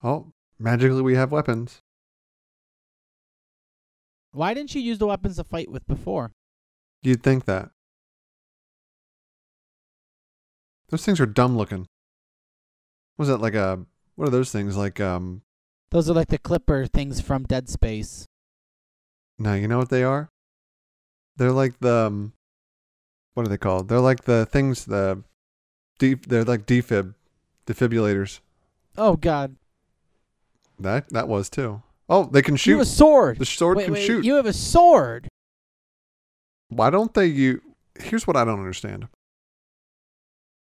Oh, 0.04 0.32
magically 0.58 1.02
we 1.02 1.16
have 1.16 1.32
weapons. 1.32 1.82
Why 4.32 4.54
didn't 4.54 4.70
she 4.70 4.80
use 4.80 4.98
the 4.98 5.08
weapons 5.08 5.36
to 5.36 5.44
fight 5.44 5.70
with 5.70 5.86
before? 5.88 6.32
You'd 7.04 7.24
think 7.24 7.46
that. 7.46 7.72
Those 10.90 11.06
things 11.06 11.20
are 11.20 11.26
dumb 11.26 11.58
looking. 11.58 11.86
Was 13.18 13.28
that 13.28 13.38
like 13.38 13.54
a 13.54 13.86
what 14.16 14.28
are 14.28 14.32
those 14.32 14.52
things 14.52 14.76
like 14.78 15.00
um 15.00 15.42
Those 15.92 16.10
are 16.10 16.14
like 16.14 16.30
the 16.30 16.38
clipper 16.38 16.86
things 16.88 17.22
from 17.22 17.44
Dead 17.44 17.70
Space. 17.70 18.26
No, 19.40 19.54
you 19.56 19.68
know 19.68 19.78
what 19.78 19.90
they 19.90 20.04
are? 20.04 20.30
They're 21.38 21.52
like 21.52 21.80
the 21.80 22.08
um, 22.08 22.34
what 23.34 23.46
are 23.46 23.50
they 23.50 23.58
called? 23.58 23.88
They're 23.88 24.00
like 24.00 24.26
the 24.26 24.46
things 24.46 24.86
the 24.86 25.24
def, 25.98 26.24
they're 26.24 26.44
like 26.44 26.66
defib 26.66 27.16
defibrillators. 27.66 28.42
Oh 28.98 29.16
God! 29.16 29.56
That 30.78 31.10
that 31.10 31.28
was 31.28 31.50
too. 31.50 31.82
Oh, 32.10 32.26
they 32.26 32.42
can 32.42 32.56
You 32.56 32.58
shoot. 32.58 32.72
have 32.74 32.82
a 32.82 32.86
sword. 32.86 33.40
The 33.40 33.46
sword 33.46 33.78
wait, 33.78 33.86
can 33.86 33.94
wait, 33.94 34.06
shoot. 34.06 34.26
You 34.26 34.36
have 34.36 34.46
a 34.48 34.54
sword. 34.54 35.28
Why 36.70 36.90
don't 36.90 37.14
they 37.14 37.28
use 37.28 37.62
Here's 38.00 38.26
what 38.26 38.36
I 38.38 38.46
don't 38.46 38.60
understand. 38.60 39.08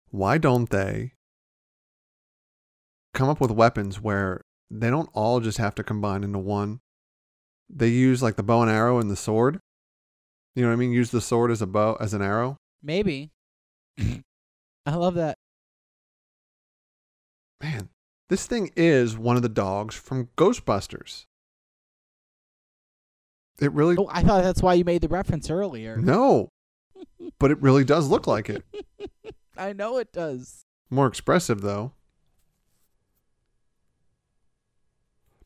Why 0.09 0.37
don't 0.37 0.69
they 0.69 1.13
come 3.13 3.29
up 3.29 3.39
with 3.39 3.51
weapons 3.51 4.01
where 4.01 4.41
they 4.69 4.89
don't 4.89 5.09
all 5.13 5.39
just 5.39 5.57
have 5.57 5.75
to 5.75 5.83
combine 5.83 6.23
into 6.23 6.39
one? 6.39 6.81
They 7.73 7.87
use 7.87 8.21
like 8.21 8.35
the 8.35 8.43
bow 8.43 8.61
and 8.61 8.71
arrow 8.71 8.99
and 8.99 9.09
the 9.09 9.15
sword. 9.15 9.59
You 10.55 10.63
know 10.63 10.69
what 10.69 10.73
I 10.73 10.77
mean? 10.77 10.91
Use 10.91 11.11
the 11.11 11.21
sword 11.21 11.51
as 11.51 11.61
a 11.61 11.67
bow 11.67 11.97
as 11.99 12.13
an 12.13 12.21
arrow. 12.21 12.57
Maybe. 12.83 13.31
I 14.85 14.95
love 14.95 15.15
that. 15.15 15.37
Man, 17.61 17.89
this 18.29 18.45
thing 18.47 18.71
is 18.75 19.17
one 19.17 19.35
of 19.35 19.41
the 19.43 19.49
dogs 19.49 19.95
from 19.95 20.29
Ghostbusters. 20.37 21.25
It 23.59 23.71
really 23.71 23.95
Oh, 23.97 24.09
I 24.11 24.23
thought 24.23 24.43
that's 24.43 24.63
why 24.63 24.73
you 24.73 24.83
made 24.83 25.01
the 25.01 25.07
reference 25.07 25.49
earlier. 25.49 25.97
No. 25.97 26.49
But 27.39 27.49
it 27.49 27.61
really 27.61 27.83
does 27.83 28.07
look 28.07 28.27
like 28.27 28.49
it. 28.49 28.63
I 29.57 29.73
know 29.73 29.97
it 29.97 30.11
does. 30.11 30.65
More 30.91 31.07
expressive 31.07 31.61
though. 31.61 31.93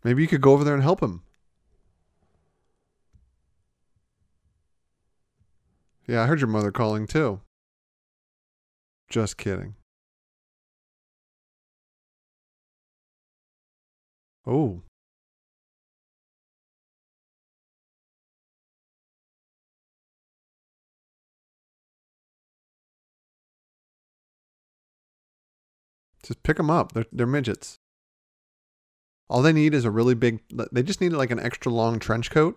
Maybe 0.04 0.22
you 0.22 0.28
could 0.28 0.42
go 0.42 0.52
over 0.52 0.64
there 0.66 0.74
and 0.74 0.84
help 0.84 1.02
him. 1.02 1.22
Yeah, 6.16 6.24
I 6.24 6.28
heard 6.28 6.40
your 6.40 6.48
mother 6.48 6.72
calling 6.72 7.08
too. 7.08 7.42
Just 9.10 9.36
kidding. 9.36 9.76
Oh. 14.48 14.84
Just 26.24 26.42
pick 26.44 26.56
them 26.56 26.70
up. 26.70 26.94
They're, 26.94 27.06
they're 27.12 27.28
midgets. 27.28 27.76
All 29.30 29.42
they 29.42 29.52
need 29.52 29.74
is 29.74 29.84
a 29.84 29.92
really 29.92 30.16
big, 30.16 30.40
they 30.72 30.82
just 30.82 31.02
need 31.02 31.12
like 31.12 31.32
an 31.32 31.42
extra 31.42 31.74
long 31.74 32.00
trench 32.00 32.32
coat 32.32 32.56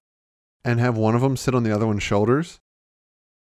and 0.65 0.79
have 0.79 0.97
one 0.97 1.17
of 1.17 1.23
them 1.23 1.37
sit 1.37 1.57
on 1.57 1.65
the 1.65 1.75
other 1.75 1.89
one's 1.89 2.05
shoulders 2.05 2.61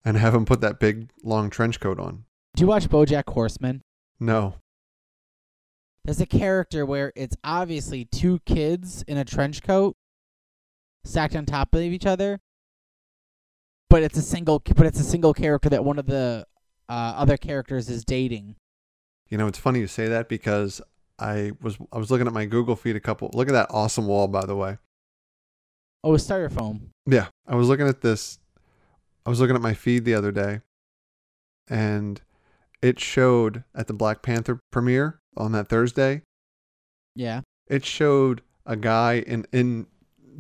and 0.05 0.17
have 0.17 0.35
him 0.35 0.45
put 0.45 0.61
that 0.61 0.79
big 0.79 1.11
long 1.23 1.51
trench 1.51 1.81
coat 1.81 1.99
on. 1.99 2.25
Do 2.57 2.63
you 2.63 2.67
watch 2.67 2.89
BoJack 2.89 3.33
Horseman? 3.33 3.83
No. 4.21 4.55
There's 6.05 6.21
a 6.21 6.27
character 6.27 6.85
where 6.85 7.13
it's 7.17 7.37
obviously 7.43 8.05
two 8.05 8.41
kids 8.47 9.03
in 9.09 9.17
a 9.17 9.25
trench 9.25 9.63
coat 9.63 9.97
stacked 11.05 11.35
on 11.35 11.47
top 11.47 11.75
of 11.75 11.81
each 11.81 12.07
other, 12.07 12.41
but 13.89 14.03
it's 14.03 14.19
a 14.19 14.23
single, 14.23 14.63
but 14.77 14.87
it's 14.87 15.01
a 15.01 15.05
single 15.05 15.33
character 15.33 15.71
that 15.71 15.85
one 15.85 15.99
of 15.99 16.07
the 16.07 16.47
uh, 16.89 17.15
other 17.17 17.37
characters 17.37 17.89
is 17.89 18.05
dating. 18.05 18.57
You 19.31 19.39
know, 19.39 19.47
it's 19.47 19.59
funny 19.59 19.81
you 19.81 19.87
say 19.87 20.09
that 20.09 20.29
because 20.29 20.83
I 21.19 21.53
was 21.63 21.79
I 21.91 21.99
was 21.99 22.11
looking 22.11 22.27
at 22.27 22.33
my 22.33 22.45
Google 22.45 22.77
feed 22.77 22.97
a 22.97 23.01
couple. 23.01 23.31
Look 23.33 23.49
at 23.49 23.53
that 23.53 23.69
awesome 23.71 24.07
wall, 24.07 24.29
by 24.29 24.45
the 24.45 24.57
way. 24.57 24.79
Oh, 26.03 26.13
it's 26.15 26.27
styrofoam. 26.27 26.89
Yeah, 27.07 27.29
I 27.47 27.55
was 27.55 27.69
looking 27.69 27.89
at 27.89 28.03
this. 28.03 28.39
I 29.27 29.31
was 29.31 29.41
looking 29.41 29.57
at 29.57 29.63
my 29.63 29.75
feed 29.75 30.05
the 30.05 30.15
other 30.15 30.31
day, 30.33 30.61
and 31.69 32.21
it 32.83 33.01
showed 33.01 33.65
at 33.75 33.87
the 33.87 33.95
Black 33.95 34.23
Panther 34.23 34.61
premiere 34.71 35.19
on 35.37 35.53
that 35.53 35.69
Thursday. 35.69 36.23
Yeah. 37.15 37.41
It 37.69 37.85
showed 37.85 38.43
a 38.67 38.77
guy 38.77 39.15
in 39.27 39.47
in 39.53 39.87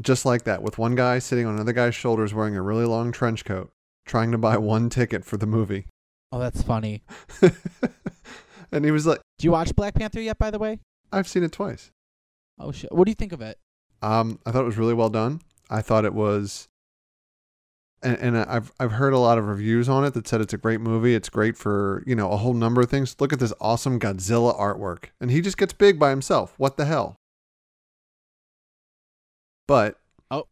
just 0.01 0.25
like 0.27 0.43
that 0.45 0.63
with 0.63 0.77
one 0.77 0.95
guy 0.95 1.19
sitting 1.21 1.47
on 1.47 1.55
another 1.55 1.73
guy's 1.73 1.95
shoulders 1.95 2.35
wearing 2.35 2.57
a 2.57 2.63
really 2.63 2.85
long 2.85 3.13
trench 3.13 3.45
coat, 3.45 3.71
trying 4.05 4.33
to 4.33 4.39
buy 4.39 4.57
one 4.59 4.91
ticket 4.91 5.25
for 5.25 5.37
the 5.37 5.47
movie. 5.47 5.87
Oh, 6.33 6.41
that's 6.41 6.63
funny. 6.63 7.05
and 8.73 8.85
he 8.85 8.91
was 8.91 9.07
like, 9.07 9.21
Do 9.39 9.45
you 9.47 9.53
watch 9.53 9.73
Black 9.77 9.95
Panther 9.95 10.21
yet? 10.21 10.37
By 10.37 10.51
the 10.51 10.59
way. 10.59 10.81
"I've 11.13 11.29
seen 11.29 11.45
it 11.45 11.53
twice." 11.53 11.93
Oh 12.59 12.73
shit. 12.73 12.91
What 12.91 13.05
do 13.05 13.13
you 13.13 13.15
think 13.15 13.31
of 13.33 13.41
it? 13.41 13.57
Um, 14.03 14.41
I 14.45 14.51
thought 14.51 14.63
it 14.63 14.67
was 14.67 14.77
really 14.77 14.95
well 14.95 15.11
done. 15.11 15.43
I 15.71 15.81
thought 15.81 16.05
it 16.05 16.13
was, 16.13 16.67
and, 18.05 18.19
and 18.19 18.37
I've 18.39 18.73
I've 18.79 18.93
heard 18.93 19.13
a 19.13 19.19
lot 19.19 19.39
of 19.39 19.47
reviews 19.49 19.89
on 19.89 20.05
it 20.05 20.15
that 20.15 20.29
said 20.29 20.41
it's 20.41 20.53
a 20.53 20.59
great 20.59 20.81
movie. 20.81 21.15
It's 21.15 21.29
great 21.29 21.57
for 21.57 22.03
you 22.07 22.15
know 22.15 22.31
a 22.31 22.37
whole 22.37 22.55
number 22.55 22.81
of 22.83 22.91
things. 22.91 23.17
Look 23.19 23.33
at 23.33 23.41
this 23.41 23.53
awesome 23.61 23.99
Godzilla 23.99 24.59
artwork, 24.59 25.07
and 25.21 25.31
he 25.31 25.41
just 25.41 25.57
gets 25.57 25.73
big 25.73 25.99
by 25.99 26.11
himself. 26.11 26.55
What 26.59 26.77
the 26.77 26.85
hell? 26.85 27.17
But 29.67 29.99
oh, 30.31 30.47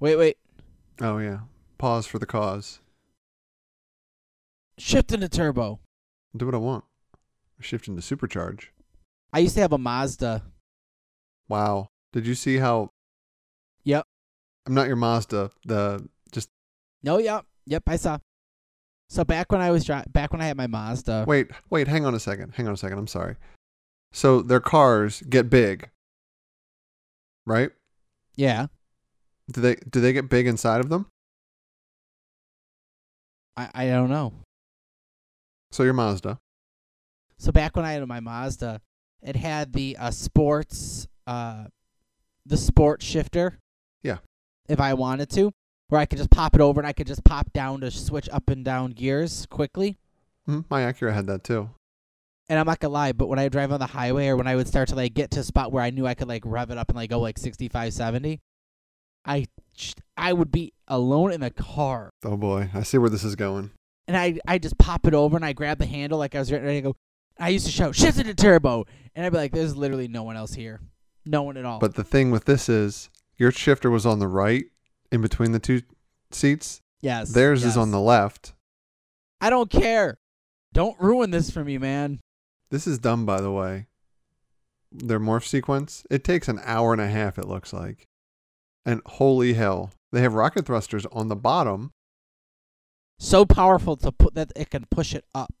Wait, 0.00 0.16
wait. 0.16 0.38
oh 1.00 1.18
yeah, 1.18 1.40
pause 1.76 2.06
for 2.06 2.18
the 2.18 2.26
cause. 2.26 2.80
Shift 4.78 5.12
into 5.12 5.28
turbo. 5.28 5.80
Do 6.36 6.46
what 6.46 6.54
I 6.54 6.58
want. 6.58 6.84
Shift 7.60 7.88
into 7.88 8.00
supercharge. 8.00 8.66
I 9.32 9.40
used 9.40 9.56
to 9.56 9.60
have 9.60 9.72
a 9.72 9.78
Mazda. 9.78 10.44
Wow. 11.48 11.88
Did 12.12 12.26
you 12.26 12.34
see 12.36 12.58
how? 12.58 12.90
Yep. 13.84 14.04
I'm 14.66 14.74
not 14.74 14.86
your 14.86 14.96
Mazda. 14.96 15.50
The 15.66 16.08
No, 17.08 17.16
yep, 17.16 17.46
yep. 17.64 17.84
I 17.86 17.96
saw. 17.96 18.18
So 19.08 19.24
back 19.24 19.50
when 19.50 19.62
I 19.62 19.70
was 19.70 19.82
dri- 19.82 20.02
back 20.08 20.30
when 20.30 20.42
I 20.42 20.44
had 20.44 20.58
my 20.58 20.66
Mazda. 20.66 21.24
wait, 21.26 21.46
wait. 21.70 21.88
Hang 21.88 22.04
on 22.04 22.14
a 22.14 22.20
second. 22.20 22.52
Hang 22.54 22.66
on 22.66 22.74
a 22.74 22.76
second. 22.76 22.98
I'm 22.98 23.06
sorry. 23.06 23.36
So 24.12 24.42
their 24.42 24.60
cars 24.60 25.22
get 25.22 25.48
big, 25.48 25.88
right? 27.46 27.70
Yeah. 28.36 28.66
Do 29.50 29.62
they 29.62 29.76
do 29.76 30.02
they 30.02 30.12
get 30.12 30.28
big 30.28 30.46
inside 30.46 30.80
of 30.80 30.90
them? 30.90 31.06
I 33.56 33.70
I 33.72 33.86
don't 33.86 34.10
know. 34.10 34.34
So 35.72 35.84
your 35.84 35.94
Mazda. 35.94 36.38
So 37.38 37.52
back 37.52 37.74
when 37.74 37.86
I 37.86 37.92
had 37.92 38.06
my 38.06 38.20
Mazda, 38.20 38.82
it 39.22 39.36
had 39.36 39.72
the 39.72 39.96
uh, 39.98 40.10
sports 40.10 41.08
uh 41.26 41.68
the 42.44 42.58
sport 42.58 43.00
shifter. 43.02 43.60
Yeah. 44.02 44.18
If 44.68 44.78
I 44.78 44.92
wanted 44.92 45.30
to, 45.30 45.52
where 45.88 46.00
I 46.00 46.06
could 46.06 46.18
just 46.18 46.30
pop 46.30 46.54
it 46.54 46.60
over 46.60 46.80
and 46.80 46.86
I 46.86 46.92
could 46.92 47.06
just 47.06 47.24
pop 47.24 47.52
down 47.52 47.80
to 47.80 47.90
switch 47.90 48.28
up 48.30 48.48
and 48.50 48.64
down 48.64 48.90
gears 48.92 49.46
quickly. 49.46 49.98
Mhm, 50.48 50.64
My 50.70 50.82
Acura 50.82 51.12
had 51.14 51.26
that 51.26 51.44
too. 51.44 51.70
And 52.50 52.58
I'm 52.58 52.66
not 52.66 52.80
gonna 52.80 52.94
lie, 52.94 53.12
but 53.12 53.28
when 53.28 53.38
I 53.38 53.48
drive 53.48 53.72
on 53.72 53.80
the 53.80 53.86
highway 53.86 54.28
or 54.28 54.36
when 54.36 54.46
I 54.46 54.56
would 54.56 54.68
start 54.68 54.88
to 54.88 54.94
like 54.94 55.12
get 55.14 55.30
to 55.32 55.40
a 55.40 55.44
spot 55.44 55.70
where 55.72 55.82
I 55.82 55.90
knew 55.90 56.06
I 56.06 56.14
could 56.14 56.28
like 56.28 56.42
rev 56.46 56.70
it 56.70 56.78
up 56.78 56.88
and 56.88 56.96
like 56.96 57.10
go 57.10 57.20
like 57.20 57.36
65, 57.38 57.92
70, 57.92 58.40
I 59.24 59.46
I 60.16 60.32
would 60.32 60.50
be 60.50 60.72
alone 60.88 61.32
in 61.32 61.40
the 61.40 61.50
car 61.50 62.10
Oh 62.24 62.36
boy, 62.36 62.70
I 62.74 62.82
see 62.82 62.98
where 62.98 63.10
this 63.10 63.24
is 63.24 63.36
going. 63.36 63.70
and 64.06 64.16
I 64.16 64.38
I 64.46 64.58
just 64.58 64.78
pop 64.78 65.06
it 65.06 65.12
over 65.14 65.36
and 65.36 65.44
I 65.44 65.52
grab 65.52 65.78
the 65.78 65.86
handle 65.86 66.18
like 66.18 66.34
I 66.34 66.38
was 66.38 66.50
ready 66.50 66.66
to 66.76 66.80
go. 66.82 66.96
I 67.38 67.50
used 67.50 67.66
to 67.66 67.72
shout 67.72 67.94
shift 67.94 68.18
into 68.18 68.34
turbo, 68.34 68.84
and 69.14 69.24
I'd 69.24 69.30
be 69.30 69.38
like, 69.38 69.52
"There's 69.52 69.76
literally 69.76 70.08
no 70.08 70.22
one 70.24 70.36
else 70.36 70.54
here, 70.54 70.80
no 71.24 71.42
one 71.42 71.56
at 71.56 71.64
all." 71.64 71.78
But 71.78 71.94
the 71.94 72.02
thing 72.02 72.30
with 72.32 72.46
this 72.46 72.68
is 72.68 73.10
your 73.36 73.52
shifter 73.52 73.90
was 73.90 74.04
on 74.06 74.18
the 74.18 74.26
right 74.26 74.64
in 75.12 75.20
between 75.20 75.52
the 75.52 75.58
two 75.58 75.82
seats. 76.30 76.80
yes, 77.00 77.30
Theirs 77.32 77.62
yes. 77.62 77.72
is 77.72 77.76
on 77.76 77.90
the 77.90 78.00
left. 78.00 78.52
I 79.40 79.50
don't 79.50 79.70
care. 79.70 80.16
Don't 80.72 80.98
ruin 81.00 81.30
this 81.30 81.50
for 81.50 81.64
me, 81.64 81.78
man. 81.78 82.20
This 82.70 82.86
is 82.86 82.98
dumb 82.98 83.24
by 83.24 83.40
the 83.40 83.50
way. 83.52 83.86
their 84.92 85.20
morph 85.20 85.46
sequence. 85.46 86.04
It 86.10 86.24
takes 86.24 86.48
an 86.48 86.60
hour 86.64 86.92
and 86.92 87.00
a 87.00 87.08
half. 87.08 87.38
It 87.38 87.46
looks 87.46 87.72
like, 87.72 88.06
and 88.84 89.00
holy 89.06 89.54
hell, 89.54 89.90
they 90.12 90.20
have 90.22 90.34
rocket 90.34 90.66
thrusters 90.66 91.06
on 91.06 91.28
the 91.28 91.36
bottom. 91.36 91.90
So 93.18 93.44
powerful 93.44 93.96
to 93.96 94.12
put 94.12 94.34
that 94.34 94.52
it 94.56 94.70
can 94.70 94.86
push 94.90 95.14
it 95.14 95.24
up. 95.34 95.52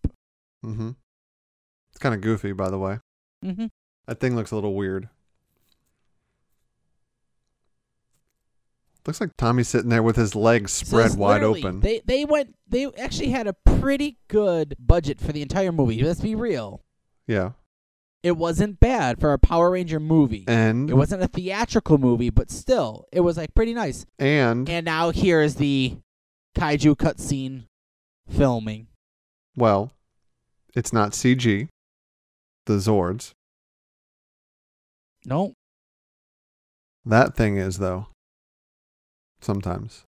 Mm-hmm. 0.64 0.90
It's 1.90 1.98
kind 1.98 2.14
of 2.14 2.20
goofy, 2.20 2.52
by 2.52 2.70
the 2.70 2.78
way. 2.78 3.00
Mm-hmm. 3.44 3.66
That 4.06 4.20
thing 4.20 4.36
looks 4.36 4.50
a 4.50 4.54
little 4.54 4.74
weird. 4.74 5.08
Looks 9.08 9.22
like 9.22 9.38
Tommy's 9.38 9.68
sitting 9.68 9.88
there 9.88 10.02
with 10.02 10.16
his 10.16 10.34
legs 10.34 10.70
spread 10.70 11.14
wide 11.16 11.42
open. 11.42 11.80
They 11.80 12.02
they 12.04 12.26
went. 12.26 12.54
They 12.68 12.84
actually 12.98 13.30
had 13.30 13.46
a 13.46 13.54
pretty 13.54 14.18
good 14.28 14.76
budget 14.78 15.18
for 15.18 15.32
the 15.32 15.40
entire 15.40 15.72
movie. 15.72 16.02
Let's 16.02 16.20
be 16.20 16.34
real. 16.34 16.82
yeah, 17.26 17.52
It 18.22 18.32
wasn't 18.36 18.80
bad 18.80 19.18
for 19.18 19.32
a 19.32 19.38
Power 19.38 19.70
Ranger 19.70 19.98
movie. 19.98 20.44
and 20.46 20.90
It 20.90 20.94
wasn't 20.94 21.22
a 21.22 21.26
theatrical 21.26 21.96
movie, 21.96 22.28
but 22.28 22.50
still, 22.50 23.06
it 23.10 23.20
was 23.20 23.38
like 23.38 23.54
pretty 23.54 23.72
nice. 23.72 24.04
and 24.18 24.68
And 24.68 24.84
now 24.84 25.08
here 25.08 25.40
is 25.40 25.54
the 25.54 25.96
kaiju 26.54 26.94
cutscene 26.96 27.64
filming. 28.28 28.88
well, 29.56 29.90
it's 30.76 30.92
not 30.92 31.12
CG. 31.12 31.68
The 32.66 32.74
Zords. 32.74 33.32
No, 35.24 35.54
That 37.06 37.34
thing 37.34 37.56
is 37.56 37.78
though. 37.78 38.08
Sometimes. 39.40 40.04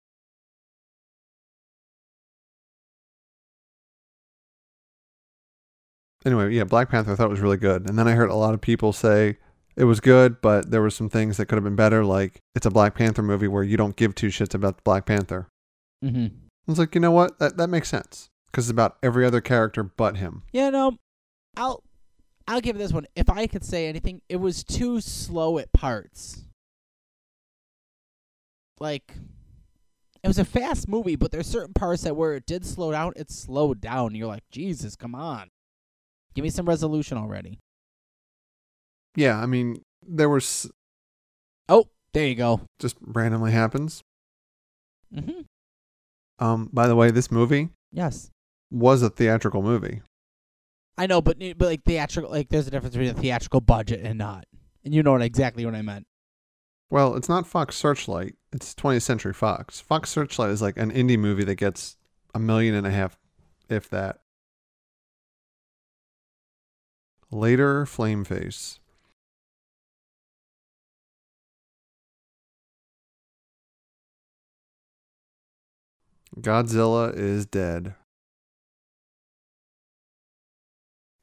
Anyway, 6.25 6.53
yeah, 6.53 6.63
Black 6.63 6.89
Panther 6.89 7.13
I 7.13 7.15
thought 7.15 7.29
was 7.29 7.39
really 7.39 7.57
good. 7.57 7.87
And 7.89 7.97
then 7.97 8.07
I 8.07 8.13
heard 8.13 8.29
a 8.29 8.35
lot 8.35 8.53
of 8.53 8.61
people 8.61 8.91
say 8.91 9.37
it 9.75 9.85
was 9.85 9.99
good, 9.99 10.41
but 10.41 10.71
there 10.71 10.81
were 10.81 10.89
some 10.89 11.09
things 11.09 11.37
that 11.37 11.45
could 11.45 11.55
have 11.55 11.63
been 11.63 11.75
better, 11.75 12.03
like 12.03 12.41
it's 12.55 12.65
a 12.65 12.71
Black 12.71 12.95
Panther 12.95 13.21
movie 13.21 13.47
where 13.47 13.63
you 13.63 13.77
don't 13.77 13.95
give 13.95 14.15
two 14.15 14.27
shits 14.27 14.53
about 14.53 14.77
the 14.77 14.83
Black 14.83 15.05
Panther. 15.05 15.47
mm-hmm. 16.03 16.25
I 16.25 16.71
was 16.71 16.79
like, 16.79 16.95
you 16.95 17.01
know 17.01 17.11
what? 17.11 17.39
That 17.39 17.57
that 17.57 17.69
makes 17.69 17.87
sense. 17.87 18.27
Because 18.51 18.65
it's 18.65 18.71
about 18.71 18.97
every 19.03 19.25
other 19.25 19.39
character 19.39 19.83
but 19.83 20.17
him. 20.17 20.43
yeah, 20.51 20.69
no, 20.69 20.97
I'll 21.55 21.83
I'll 22.47 22.61
give 22.61 22.77
this 22.77 22.91
one. 22.91 23.05
If 23.15 23.29
I 23.29 23.47
could 23.47 23.63
say 23.63 23.87
anything, 23.87 24.21
it 24.27 24.37
was 24.37 24.63
too 24.63 24.99
slow 24.99 25.59
at 25.59 25.71
parts. 25.71 26.43
Like, 28.79 29.13
it 30.23 30.27
was 30.27 30.37
a 30.39 30.45
fast 30.45 30.87
movie, 30.87 31.15
but 31.15 31.31
there's 31.31 31.47
certain 31.47 31.73
parts 31.73 32.03
that 32.03 32.15
where 32.15 32.33
it 32.35 32.45
did 32.45 32.65
slow 32.65 32.91
down, 32.91 33.13
it 33.15 33.31
slowed 33.31 33.81
down. 33.81 34.13
You're 34.15 34.27
like, 34.27 34.43
Jesus, 34.51 34.95
come 34.95 35.15
on, 35.15 35.49
give 36.35 36.43
me 36.43 36.49
some 36.49 36.67
resolution 36.67 37.17
already. 37.17 37.59
Yeah, 39.15 39.37
I 39.39 39.45
mean, 39.47 39.81
there 40.07 40.29
was 40.29 40.69
Oh, 41.69 41.85
there 42.13 42.27
you 42.27 42.35
go. 42.35 42.61
just 42.79 42.97
randomly 43.01 43.51
happens. 43.51 44.01
Mm-hmm. 45.13 45.41
Um, 46.43 46.69
by 46.71 46.87
the 46.87 46.95
way, 46.95 47.09
this 47.11 47.31
movie 47.31 47.69
Yes. 47.91 48.29
was 48.69 49.01
a 49.01 49.09
theatrical 49.09 49.61
movie. 49.63 50.01
I 50.99 51.07
know, 51.07 51.21
but 51.21 51.37
but 51.57 51.65
like 51.67 51.83
theatrical, 51.83 52.29
like 52.31 52.49
there's 52.49 52.67
a 52.67 52.71
difference 52.71 52.95
between 52.95 53.15
a 53.15 53.19
theatrical 53.19 53.61
budget 53.61 54.01
and 54.03 54.17
not, 54.17 54.45
and 54.83 54.93
you 54.93 55.03
know 55.03 55.11
what 55.13 55.21
exactly 55.21 55.63
what 55.65 55.75
I 55.75 55.81
meant. 55.83 56.05
Well, 56.89 57.15
it's 57.15 57.27
not 57.27 57.45
Fox 57.45 57.75
Searchlight. 57.75 58.35
It's 58.53 58.73
20th 58.73 59.01
Century 59.01 59.33
Fox. 59.33 59.79
Fox 59.81 60.09
Searchlight 60.09 60.51
is 60.51 60.61
like 60.61 60.77
an 60.77 60.91
indie 60.91 61.19
movie 61.19 61.43
that 61.43 61.55
gets 61.55 61.97
a 62.33 62.39
million 62.39 62.75
and 62.75 62.87
a 62.87 62.91
half, 62.91 63.17
if 63.69 63.89
that. 63.89 64.19
Later, 67.29 67.85
Flameface. 67.85 68.79
Godzilla 76.39 77.13
is 77.13 77.45
dead. 77.45 77.95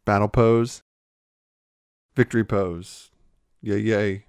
Battle 0.05 0.29
pose. 0.29 0.83
Victory 2.15 2.45
pose. 2.45 3.11
Yay, 3.63 3.79
yay. 3.79 4.27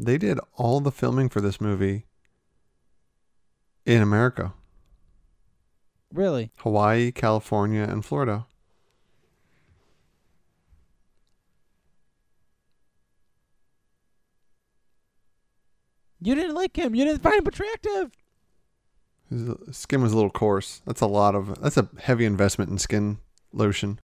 They 0.00 0.18
did 0.18 0.38
all 0.54 0.80
the 0.80 0.92
filming 0.92 1.28
for 1.28 1.40
this 1.40 1.60
movie 1.60 2.06
in 3.84 4.00
America 4.00 4.52
Really? 6.12 6.50
Hawaii, 6.58 7.12
California, 7.12 7.82
and 7.82 8.04
Florida. 8.04 8.46
You 16.20 16.34
didn't 16.34 16.54
like 16.54 16.76
him. 16.76 16.94
You 16.94 17.04
didn't 17.04 17.22
find 17.22 17.40
him 17.40 17.46
attractive. 17.46 18.10
His 19.30 19.76
skin 19.76 20.02
was 20.02 20.12
a 20.12 20.16
little 20.16 20.30
coarse. 20.30 20.80
That's 20.86 21.00
a 21.00 21.06
lot 21.06 21.34
of, 21.34 21.60
that's 21.60 21.76
a 21.76 21.88
heavy 21.98 22.24
investment 22.24 22.70
in 22.70 22.78
skin 22.78 23.18
lotion. 23.52 24.00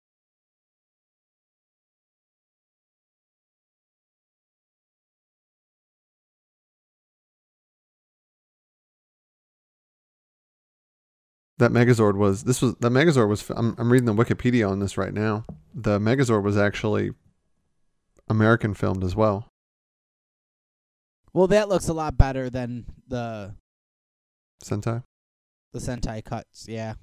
That 11.59 11.71
Megazord 11.71 12.17
was 12.17 12.45
this 12.45 12.61
was 12.61 12.75
the 12.81 12.91
Megazord 12.91 13.29
was 13.29 13.49
I'm 13.51 13.77
I'm 13.79 13.93
reading 13.93 14.07
the 14.07 14.15
Wikipedia 14.15 14.69
on 14.69 14.81
this 14.81 14.99
right 14.99 15.15
now. 15.15 15.45
The 15.73 15.99
Megazord 16.01 16.43
was 16.43 16.57
actually 16.57 17.13
American 18.29 18.75
filmed 18.75 19.05
as 19.05 19.15
well. 19.15 19.49
Well, 21.33 21.47
that 21.49 21.69
looks 21.69 21.89
a 21.89 21.93
lot 21.93 22.17
better 22.17 22.49
than 22.49 22.87
the 23.09 23.55
Sentai. 24.65 25.03
the 25.73 25.79
Sentai 25.81 26.25
cuts. 26.25 26.67
Yeah. 26.69 26.95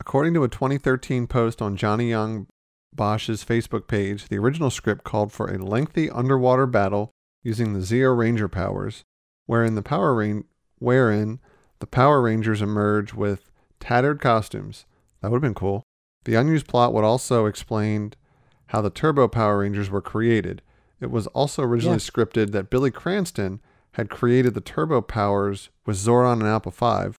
According 0.00 0.34
to 0.34 0.42
a 0.44 0.48
2013 0.48 1.26
post 1.28 1.62
on 1.62 1.76
Johnny 1.76 2.10
Yong 2.10 2.48
Bosch's 2.94 3.44
Facebook 3.44 3.86
page, 3.86 4.28
the 4.28 4.38
original 4.38 4.70
script 4.70 5.04
called 5.04 5.32
for 5.32 5.46
a 5.48 5.58
lengthy 5.58 6.10
underwater 6.10 6.66
battle 6.66 7.10
using 7.42 7.72
the 7.72 7.80
Zeo 7.80 8.16
Ranger 8.16 8.48
powers, 8.48 9.02
wherein 9.46 9.74
the 9.74 9.82
Power 9.82 10.14
Rain- 10.14 10.44
wherein 10.78 11.40
the 11.78 11.86
Power 11.86 12.20
Rangers 12.20 12.62
emerge 12.62 13.14
with 13.14 13.50
tattered 13.80 14.20
costumes. 14.20 14.84
That 15.20 15.30
would 15.30 15.36
have 15.38 15.42
been 15.42 15.54
cool. 15.54 15.82
The 16.24 16.34
unused 16.34 16.68
plot 16.68 16.92
would 16.92 17.04
also 17.04 17.46
explain 17.46 18.12
how 18.66 18.80
the 18.80 18.90
Turbo 18.90 19.26
Power 19.28 19.58
Rangers 19.58 19.90
were 19.90 20.00
created. 20.02 20.62
It 21.00 21.10
was 21.10 21.26
also 21.28 21.62
originally 21.62 21.96
Yeah. 21.96 22.10
scripted 22.10 22.52
that 22.52 22.70
Billy 22.70 22.90
Cranston 22.90 23.60
had 23.92 24.08
created 24.08 24.54
the 24.54 24.60
Turbo 24.60 25.00
Powers 25.00 25.70
with 25.84 25.96
Zordon 25.96 26.34
and 26.40 26.44
Alpha 26.44 26.70
5. 26.70 27.16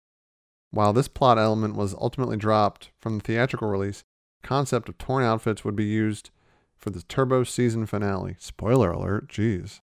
While 0.71 0.93
this 0.93 1.07
plot 1.07 1.37
element 1.37 1.75
was 1.75 1.93
ultimately 1.95 2.37
dropped 2.37 2.91
from 2.99 3.17
the 3.17 3.23
theatrical 3.23 3.67
release, 3.67 4.03
concept 4.43 4.89
of 4.89 4.97
torn 4.97 5.23
outfits 5.23 5.65
would 5.65 5.75
be 5.75 5.85
used 5.85 6.29
for 6.77 6.89
the 6.89 7.01
Turbo 7.03 7.43
season 7.43 7.85
finale. 7.85 8.35
Spoiler 8.39 8.91
alert, 8.91 9.29
jeez. 9.29 9.79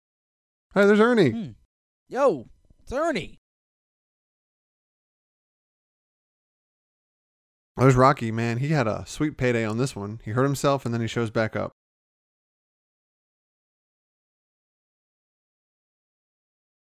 Hey, 0.73 0.85
there's 0.85 0.99
Ernie. 0.99 1.31
Hmm. 1.31 1.49
Yo, 2.07 2.47
it's 2.83 2.93
Ernie. 2.93 3.39
There's 7.77 7.95
Rocky, 7.95 8.31
man. 8.31 8.57
He 8.57 8.69
had 8.69 8.87
a 8.87 9.03
sweet 9.07 9.37
payday 9.37 9.65
on 9.65 9.77
this 9.77 9.95
one. 9.95 10.19
He 10.23 10.31
hurt 10.31 10.43
himself 10.43 10.85
and 10.85 10.93
then 10.93 11.01
he 11.01 11.07
shows 11.07 11.31
back 11.31 11.55
up. 11.55 11.71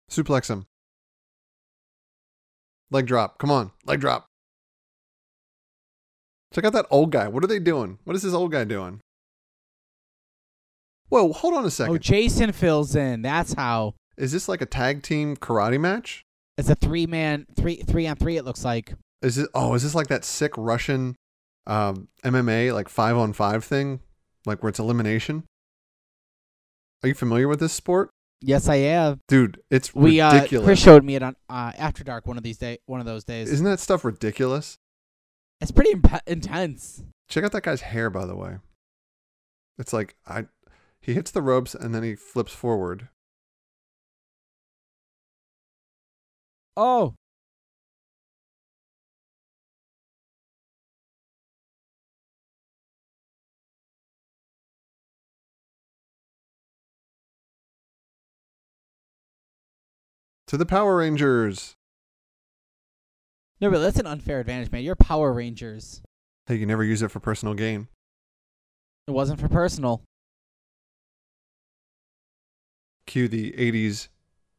Suplex 0.09 0.49
him. 0.49 0.65
Leg 2.89 3.05
drop. 3.05 3.37
Come 3.37 3.51
on. 3.51 3.71
Leg 3.85 3.99
drop. 3.99 4.25
Check 6.53 6.65
out 6.65 6.73
that 6.73 6.87
old 6.89 7.11
guy. 7.11 7.27
What 7.27 7.43
are 7.43 7.47
they 7.47 7.59
doing? 7.59 7.99
What 8.03 8.15
is 8.15 8.23
this 8.23 8.33
old 8.33 8.51
guy 8.51 8.63
doing? 8.63 9.01
Whoa, 11.09 11.31
hold 11.31 11.53
on 11.53 11.65
a 11.65 11.71
second. 11.71 11.95
Oh, 11.95 11.97
Jason 11.97 12.51
fills 12.51 12.95
in. 12.95 13.21
That's 13.21 13.53
how. 13.53 13.95
is 14.17 14.31
this 14.31 14.49
like 14.49 14.61
a 14.61 14.65
tag 14.65 15.03
team 15.03 15.35
karate 15.37 15.79
match? 15.79 16.23
It's 16.57 16.69
a 16.69 16.75
three 16.75 17.05
man, 17.05 17.45
three 17.55 17.77
three 17.77 18.07
on 18.07 18.15
three. 18.15 18.37
It 18.37 18.43
looks 18.45 18.65
like. 18.65 18.93
Is 19.21 19.37
it? 19.37 19.49
Oh, 19.53 19.73
is 19.73 19.83
this 19.83 19.95
like 19.95 20.07
that 20.07 20.25
sick 20.25 20.53
Russian 20.57 21.15
um, 21.65 22.07
MMA 22.23 22.73
like 22.73 22.89
five 22.89 23.15
on 23.15 23.33
five 23.33 23.63
thing, 23.63 24.01
like 24.45 24.63
where 24.63 24.69
it's 24.69 24.79
elimination? 24.79 25.43
Are 27.03 27.09
you 27.09 27.13
familiar 27.13 27.47
with 27.47 27.59
this 27.59 27.73
sport, 27.73 28.09
Yes, 28.41 28.69
I 28.69 28.75
am, 28.75 29.21
dude? 29.27 29.61
It's 29.71 29.95
We 29.95 30.21
uh, 30.21 30.33
ridiculous. 30.33 30.65
Chris 30.65 30.79
showed 30.79 31.03
me 31.03 31.15
it 31.15 31.23
on 31.23 31.35
uh, 31.49 31.71
After 31.77 32.03
Dark 32.03 32.27
one 32.27 32.37
of 32.37 32.43
these 32.43 32.57
day, 32.57 32.77
one 32.85 32.99
of 32.99 33.05
those 33.05 33.23
days. 33.23 33.49
Isn't 33.49 33.65
that 33.65 33.79
stuff 33.79 34.05
ridiculous? 34.05 34.77
It's 35.61 35.71
pretty 35.71 35.91
imp- 35.91 36.21
intense. 36.27 37.03
Check 37.29 37.43
out 37.43 37.51
that 37.51 37.63
guy's 37.63 37.81
hair, 37.81 38.09
by 38.09 38.25
the 38.25 38.35
way. 38.35 38.57
It's 39.77 39.93
like 39.93 40.15
I, 40.27 40.45
He 41.01 41.13
hits 41.13 41.31
the 41.31 41.41
ropes 41.41 41.75
and 41.75 41.93
then 41.93 42.03
he 42.03 42.15
flips 42.15 42.53
forward. 42.53 43.09
Oh, 46.75 47.15
To 60.47 60.55
the 60.55 60.65
Power 60.65 60.97
Rangers! 60.97 61.76
No, 63.59 63.71
but 63.71 63.79
that's 63.79 63.99
an 63.99 64.05
unfair 64.05 64.39
advantage, 64.39 64.71
man. 64.71 64.83
You're 64.83 64.95
Power 64.95 65.33
Rangers. 65.33 66.01
Hey, 66.45 66.55
you 66.55 66.65
never 66.65 66.83
use 66.83 67.01
it 67.01 67.09
for 67.09 67.19
personal 67.19 67.55
gain. 67.55 67.87
It 69.07 69.11
wasn't 69.11 69.39
for 69.39 69.47
personal. 69.47 70.03
Cue 73.05 73.27
the 73.27 73.53
80s 73.53 74.09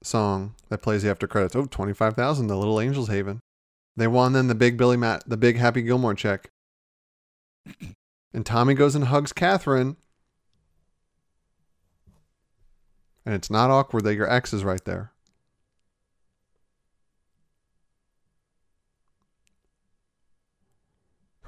song 0.03 0.55
that 0.69 0.83
plays 0.83 1.03
the 1.03 1.11
after 1.11 1.27
credits. 1.27 1.55
Oh, 1.55 1.67
25,000, 1.67 2.47
the 2.47 2.57
Little 2.57 2.81
Angels 2.81 3.09
Haven. 3.09 3.41
They 3.97 4.07
won 4.07 4.33
then 4.33 4.49
the 4.49 4.55
big 4.55 4.77
Billy 4.77 4.97
Matt, 4.97 5.25
the 5.27 5.37
big 5.37 5.57
Happy 5.57 5.83
Gilmore 5.83 6.15
check. 6.15 6.51
And 8.35 8.45
Tommy 8.45 8.75
goes 8.75 8.95
and 8.95 9.07
hugs 9.07 9.33
Katherine. 9.33 9.97
And 13.25 13.35
it's 13.35 13.51
not 13.51 13.71
awkward 13.71 14.05
that 14.05 14.17
your 14.17 14.31
ex 14.31 14.53
is 14.53 14.65
right 14.65 14.85
there. 14.85 15.13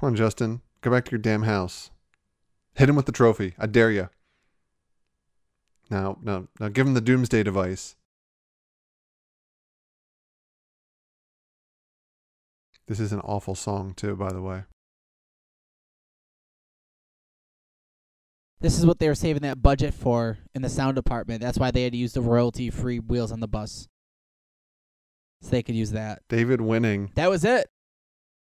Come 0.01 0.07
on, 0.07 0.15
Justin. 0.15 0.61
Go 0.81 0.89
back 0.89 1.05
to 1.05 1.11
your 1.11 1.19
damn 1.19 1.43
house. 1.43 1.91
Hit 2.73 2.89
him 2.89 2.95
with 2.95 3.05
the 3.05 3.11
trophy. 3.11 3.53
I 3.59 3.67
dare 3.67 3.91
you. 3.91 4.09
Now, 5.91 6.17
now, 6.23 6.47
now 6.59 6.69
give 6.69 6.87
him 6.87 6.95
the 6.95 7.01
doomsday 7.01 7.43
device. 7.43 7.95
This 12.87 12.99
is 12.99 13.13
an 13.13 13.19
awful 13.19 13.53
song, 13.53 13.93
too, 13.93 14.15
by 14.15 14.33
the 14.33 14.41
way. 14.41 14.63
This 18.59 18.79
is 18.79 18.87
what 18.87 18.97
they 18.97 19.07
were 19.07 19.13
saving 19.13 19.43
that 19.43 19.61
budget 19.61 19.93
for 19.93 20.39
in 20.55 20.63
the 20.63 20.69
sound 20.69 20.95
department. 20.95 21.41
That's 21.41 21.59
why 21.59 21.69
they 21.69 21.83
had 21.83 21.93
to 21.93 21.99
use 21.99 22.13
the 22.13 22.21
royalty-free 22.21 23.01
wheels 23.01 23.31
on 23.31 23.39
the 23.39 23.47
bus, 23.47 23.87
so 25.41 25.49
they 25.51 25.61
could 25.61 25.75
use 25.75 25.91
that. 25.91 26.23
David 26.27 26.59
winning. 26.59 27.11
That 27.13 27.29
was 27.29 27.45
it. 27.45 27.69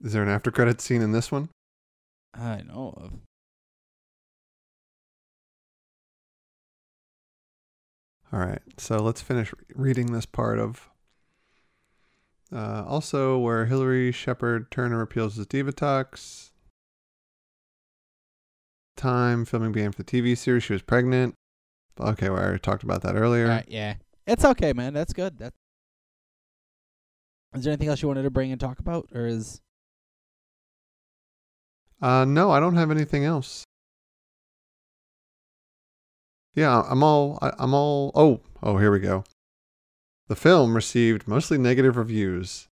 Is 0.03 0.13
there 0.13 0.23
an 0.23 0.29
after 0.29 0.49
credit 0.49 0.81
scene 0.81 1.01
in 1.01 1.11
this 1.11 1.31
one? 1.31 1.49
I 2.33 2.61
know 2.61 2.93
of. 2.97 3.13
All 8.33 8.39
right, 8.39 8.61
so 8.77 8.97
let's 8.97 9.21
finish 9.21 9.53
reading 9.75 10.13
this 10.13 10.25
part 10.25 10.57
of. 10.57 10.89
Uh, 12.53 12.83
also, 12.87 13.37
where 13.37 13.65
Hilary 13.65 14.11
Shepard 14.11 14.71
Turner 14.71 15.01
appeals 15.01 15.35
his 15.35 15.45
Divatox. 15.45 16.51
Time 18.97 19.45
filming 19.45 19.71
began 19.71 19.91
for 19.91 20.03
the 20.03 20.03
TV 20.03 20.37
series. 20.37 20.63
She 20.63 20.73
was 20.73 20.81
pregnant. 20.81 21.35
Okay, 21.99 22.29
well, 22.29 22.39
I 22.39 22.43
already 22.43 22.59
talked 22.59 22.83
about 22.83 23.01
that 23.03 23.15
earlier. 23.15 23.45
Alright, 23.45 23.69
yeah, 23.69 23.95
it's 24.25 24.45
okay, 24.45 24.73
man. 24.73 24.93
That's 24.93 25.13
good. 25.13 25.37
That. 25.39 25.53
Is 27.53 27.65
there 27.65 27.73
anything 27.73 27.89
else 27.89 28.01
you 28.01 28.07
wanted 28.07 28.23
to 28.23 28.31
bring 28.31 28.51
and 28.51 28.59
talk 28.59 28.79
about, 28.79 29.09
or 29.13 29.27
is 29.27 29.61
Uh, 32.01 32.25
no, 32.25 32.51
I 32.51 32.59
don't 32.59 32.75
have 32.75 32.89
anything 32.91 33.23
else. 33.25 33.63
Yeah, 36.55 36.81
I'm 36.89 37.03
all. 37.03 37.37
I, 37.41 37.51
I'm 37.59 37.73
all. 37.73 38.11
Oh, 38.15 38.41
oh, 38.63 38.77
here 38.77 38.91
we 38.91 38.99
go. 38.99 39.23
The 40.27 40.35
film 40.35 40.75
received 40.75 41.27
mostly 41.27 41.57
negative 41.57 41.97
reviews. 41.97 42.67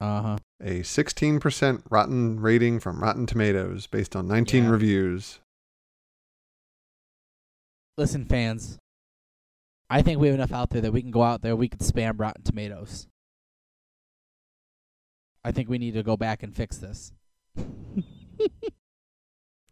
uh 0.00 0.22
huh? 0.22 0.36
A 0.60 0.80
16% 0.80 1.82
rotten 1.88 2.40
rating 2.40 2.80
from 2.80 3.00
Rotten 3.00 3.26
Tomatoes 3.26 3.86
based 3.86 4.16
on 4.16 4.26
19 4.26 4.64
Yeah. 4.64 4.70
reviews. 4.70 5.38
Listen, 7.96 8.24
fans. 8.24 8.78
I 9.88 10.02
think 10.02 10.20
we 10.20 10.26
have 10.26 10.34
enough 10.34 10.52
out 10.52 10.70
there 10.70 10.80
that 10.82 10.92
we 10.92 11.00
can 11.00 11.10
go 11.12 11.22
out 11.22 11.42
there. 11.42 11.54
We 11.56 11.68
can 11.68 11.78
spam 11.78 12.18
Rotten 12.18 12.42
Tomatoes. 12.42 13.06
I 15.44 15.52
think 15.52 15.68
we 15.68 15.78
need 15.78 15.94
to 15.94 16.02
go 16.02 16.16
back 16.16 16.42
and 16.42 16.54
fix 16.54 16.76
this. 16.78 17.12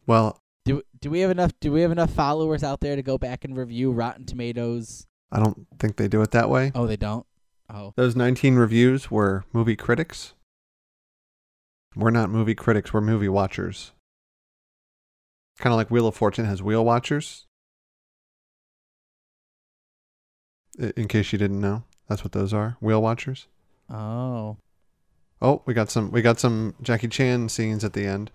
Well, 0.07 0.41
Do 0.65 0.83
do 1.01 1.11
we 1.11 1.19
have 1.21 1.33
enough? 1.33 1.53
Do 1.61 1.73
we 1.73 1.81
have 1.81 1.91
enough 1.91 2.13
followers 2.13 2.63
out 2.63 2.79
there 2.81 2.95
to 2.95 3.03
go 3.03 3.19
back 3.19 3.45
and 3.45 3.57
review 3.57 3.91
Rotten 3.91 4.25
Tomatoes? 4.25 5.05
I 5.33 5.41
don't 5.41 5.67
think 5.81 5.97
they 5.97 6.07
do 6.07 6.23
it 6.23 6.31
that 6.31 6.49
way. 6.49 6.71
Oh, 6.77 6.87
they 6.87 6.97
don't. 6.97 7.27
Oh, 7.69 7.93
Those 7.97 8.15
19 8.15 8.55
reviews 8.55 9.11
were 9.11 9.45
movie 9.53 9.75
critics. 9.75 10.35
We're 11.97 12.11
not 12.13 12.31
movie 12.31 12.55
critics, 12.55 12.93
we're 12.93 13.01
movie 13.01 13.29
watchers. 13.29 13.91
Kind 15.59 15.73
of 15.73 15.77
like 15.77 15.91
Wheel 15.91 16.07
of 16.07 16.15
Fortune 16.15 16.45
has 16.45 16.63
wheel 16.63 16.85
watchers. 16.85 17.47
In 20.79 21.09
case 21.09 21.33
you 21.33 21.39
didn't 21.39 21.61
know, 21.61 21.85
that's 22.09 22.23
what 22.23 22.33
those 22.33 22.53
are. 22.53 22.77
Wheel 22.81 23.03
watchers. 23.03 23.49
oh. 23.91 24.59
Oh, 25.43 25.63
we 25.67 25.75
got 25.75 25.91
some 25.91 26.11
we 26.13 26.23
got 26.23 26.41
some 26.41 26.75
Jackie 26.81 27.09
Chan 27.09 27.51
scenes 27.51 27.85
at 27.85 27.93
the 27.93 28.07
end. 28.07 28.31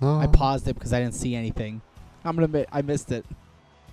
No, 0.00 0.18
I 0.18 0.26
paused 0.26 0.68
it 0.68 0.74
because 0.74 0.92
I 0.92 1.00
didn't 1.00 1.14
see 1.14 1.34
anything. 1.34 1.80
I'm 2.24 2.34
gonna 2.36 2.44
admit 2.44 2.68
I 2.72 2.82
missed 2.82 3.10
it. 3.12 3.24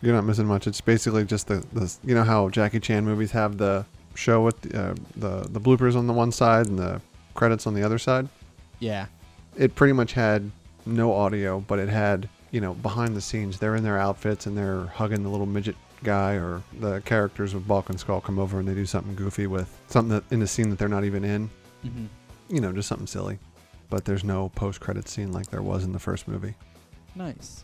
You're 0.02 0.14
not 0.14 0.26
missing 0.26 0.46
much. 0.46 0.68
It's 0.68 0.82
basically 0.82 1.26
just 1.26 1.48
the, 1.48 1.66
the 1.74 1.94
you 2.04 2.14
know 2.14 2.24
how 2.24 2.50
Jackie 2.50 2.80
Chan 2.80 3.06
movies 3.06 3.32
have 3.32 3.58
the 3.58 3.86
show 4.14 4.42
with 4.42 4.62
the, 4.62 4.92
uh, 4.92 4.96
the 5.16 5.48
the 5.50 5.60
bloopers 5.60 5.96
on 5.96 6.08
the 6.08 6.14
one 6.14 6.32
side 6.32 6.68
and 6.68 6.78
the 6.78 7.02
credits 7.34 7.66
on 7.66 7.74
the 7.74 7.84
other 7.84 7.98
side. 7.98 8.28
Yeah. 8.80 9.08
It 9.58 9.76
pretty 9.76 9.94
much 9.94 10.14
had 10.14 10.52
no 10.86 11.14
audio, 11.14 11.60
but 11.62 11.80
it 11.80 11.90
had 11.90 12.30
you 12.52 12.62
know 12.62 12.74
behind 12.76 13.16
the 13.16 13.22
scenes. 13.22 13.58
They're 13.58 13.76
in 13.76 13.84
their 13.84 13.98
outfits 13.98 14.46
and 14.46 14.58
they're 14.58 14.86
hugging 14.88 15.24
the 15.24 15.30
little 15.30 15.46
midget 15.46 15.76
guy, 16.04 16.34
or 16.34 16.62
the 16.80 17.02
characters 17.02 17.56
with 17.56 17.68
Bulk 17.68 17.90
and 17.90 18.00
Skull 18.00 18.22
come 18.22 18.38
over 18.38 18.60
and 18.60 18.68
they 18.68 18.76
do 18.76 18.86
something 18.86 19.16
goofy 19.16 19.48
with 19.48 19.76
something 19.88 20.10
that, 20.10 20.24
in 20.32 20.40
the 20.40 20.48
scene 20.48 20.70
that 20.70 20.78
they're 20.78 20.88
not 20.88 21.04
even 21.04 21.24
in. 21.24 21.50
hmm 21.82 22.06
You 22.50 22.62
know, 22.62 22.72
just 22.72 22.88
something 22.88 23.08
silly. 23.08 23.40
But 23.96 24.04
there's 24.04 24.26
no 24.26 24.50
post 24.50 24.82
credit 24.82 25.08
scene 25.08 25.32
like 25.32 25.48
there 25.50 25.62
was 25.62 25.86
in 25.86 25.94
the 25.94 26.00
first 26.00 26.28
movie. 26.28 26.54
Nice. 27.16 27.64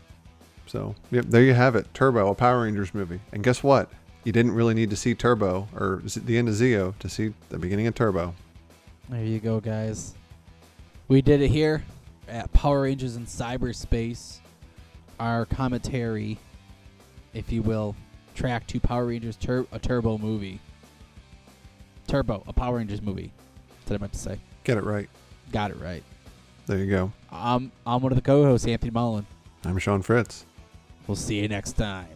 So, 0.66 0.94
yep, 1.10 1.26
there 1.26 1.42
you 1.42 1.52
have 1.52 1.76
it. 1.76 1.92
Turbo, 1.92 2.30
a 2.30 2.34
Power 2.34 2.62
Rangers 2.62 2.94
movie. 2.94 3.20
And 3.34 3.44
guess 3.44 3.62
what? 3.62 3.90
You 4.24 4.32
didn't 4.32 4.52
really 4.52 4.72
need 4.72 4.88
to 4.88 4.96
see 4.96 5.14
Turbo 5.14 5.68
or 5.76 6.00
Z- 6.08 6.22
the 6.24 6.38
end 6.38 6.48
of 6.48 6.54
Zeo 6.54 6.98
to 7.00 7.08
see 7.10 7.34
the 7.50 7.58
beginning 7.58 7.86
of 7.86 7.94
Turbo. 7.94 8.34
There 9.10 9.22
you 9.22 9.40
go, 9.40 9.60
guys. 9.60 10.14
We 11.06 11.20
did 11.20 11.42
it 11.42 11.48
here 11.48 11.84
at 12.26 12.50
Power 12.54 12.80
Rangers 12.80 13.16
in 13.16 13.26
Cyberspace. 13.26 14.38
Our 15.20 15.44
commentary, 15.44 16.38
if 17.34 17.52
you 17.52 17.60
will, 17.60 17.94
track 18.34 18.66
to 18.68 18.80
Power 18.80 19.04
Rangers 19.04 19.36
Tur- 19.36 19.66
a 19.70 19.78
Turbo 19.78 20.16
movie. 20.16 20.60
Turbo, 22.06 22.42
a 22.46 22.54
Power 22.54 22.78
Rangers 22.78 23.02
movie. 23.02 23.30
That's 23.80 23.90
what 23.90 23.96
I 23.96 24.00
meant 24.00 24.12
to 24.14 24.18
say. 24.18 24.38
Get 24.64 24.78
it 24.78 24.84
right. 24.84 25.10
Got 25.52 25.72
it 25.72 25.78
right. 25.78 26.02
There 26.72 26.80
you 26.80 26.90
go. 26.90 27.12
I'm 27.30 27.70
I'm 27.86 28.00
one 28.00 28.12
of 28.12 28.16
the 28.16 28.22
co-hosts, 28.22 28.66
Anthony 28.66 28.90
Mullen. 28.90 29.26
I'm 29.66 29.76
Sean 29.76 30.00
Fritz. 30.00 30.46
We'll 31.06 31.16
see 31.16 31.38
you 31.38 31.46
next 31.46 31.72
time. 31.72 32.08